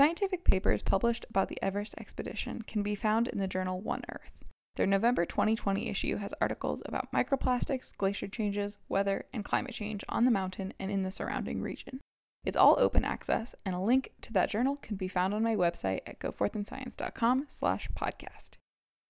Scientific 0.00 0.44
papers 0.44 0.80
published 0.80 1.26
about 1.28 1.48
the 1.48 1.62
Everest 1.62 1.94
expedition 1.98 2.62
can 2.62 2.82
be 2.82 2.94
found 2.94 3.28
in 3.28 3.38
the 3.38 3.46
journal 3.46 3.82
One 3.82 4.00
Earth. 4.08 4.32
Their 4.76 4.86
November 4.86 5.26
2020 5.26 5.90
issue 5.90 6.16
has 6.16 6.32
articles 6.40 6.82
about 6.86 7.12
microplastics, 7.12 7.94
glacier 7.94 8.26
changes, 8.26 8.78
weather, 8.88 9.26
and 9.30 9.44
climate 9.44 9.74
change 9.74 10.02
on 10.08 10.24
the 10.24 10.30
mountain 10.30 10.72
and 10.80 10.90
in 10.90 11.02
the 11.02 11.10
surrounding 11.10 11.60
region. 11.60 12.00
It's 12.46 12.56
all 12.56 12.76
open 12.78 13.04
access, 13.04 13.54
and 13.66 13.74
a 13.74 13.78
link 13.78 14.12
to 14.22 14.32
that 14.32 14.48
journal 14.48 14.76
can 14.76 14.96
be 14.96 15.06
found 15.06 15.34
on 15.34 15.42
my 15.42 15.54
website 15.54 16.00
at 16.06 16.18
goforthinscience.com 16.18 17.48
slash 17.50 17.90
podcast. 17.90 18.52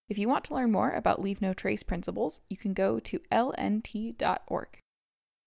If 0.09 0.19
you 0.19 0.27
want 0.29 0.43
to 0.47 0.55
learn 0.55 0.73
more 0.73 0.91
about 0.91 1.23
Leave 1.23 1.41
No 1.41 1.53
Trace 1.53 1.85
principles, 1.85 2.41
you 2.51 2.57
can 2.57 2.75
go 2.75 2.99
to 2.99 3.21
lnt.org. 3.31 4.79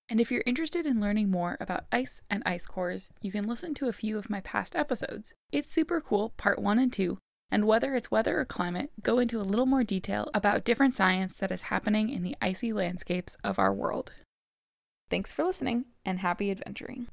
And 0.10 0.20
if 0.20 0.32
you're 0.32 0.44
interested 0.46 0.86
in 0.86 1.00
learning 1.00 1.32
more 1.32 1.58
about 1.60 1.86
ice 1.92 2.22
and 2.30 2.44
ice 2.46 2.68
cores, 2.68 3.10
you 3.22 3.32
can 3.32 3.48
listen 3.48 3.74
to 3.76 3.88
a 3.88 3.94
few 3.94 4.18
of 4.18 4.30
my 4.30 4.42
past 4.42 4.76
episodes. 4.76 5.34
It's 5.52 5.74
super 5.74 6.02
cool, 6.02 6.34
part 6.38 6.60
1 6.60 6.78
and 6.78 6.92
2, 6.92 7.18
and 7.50 7.66
whether 7.66 7.96
it's 7.96 8.12
weather 8.12 8.40
or 8.40 8.46
climate, 8.46 8.92
go 9.02 9.20
into 9.20 9.40
a 9.40 9.44
little 9.44 9.66
more 9.66 9.84
detail 9.84 10.30
about 10.34 10.64
different 10.64 10.94
science 10.94 11.38
that 11.38 11.52
is 11.52 11.64
happening 11.64 12.10
in 12.10 12.24
the 12.24 12.36
icy 12.42 12.74
landscapes 12.74 13.38
of 13.44 13.58
our 13.58 13.74
world. 13.74 14.12
Thanks 15.10 15.32
for 15.32 15.44
listening, 15.44 15.86
and 16.04 16.20
happy 16.20 16.52
adventuring. 16.52 17.08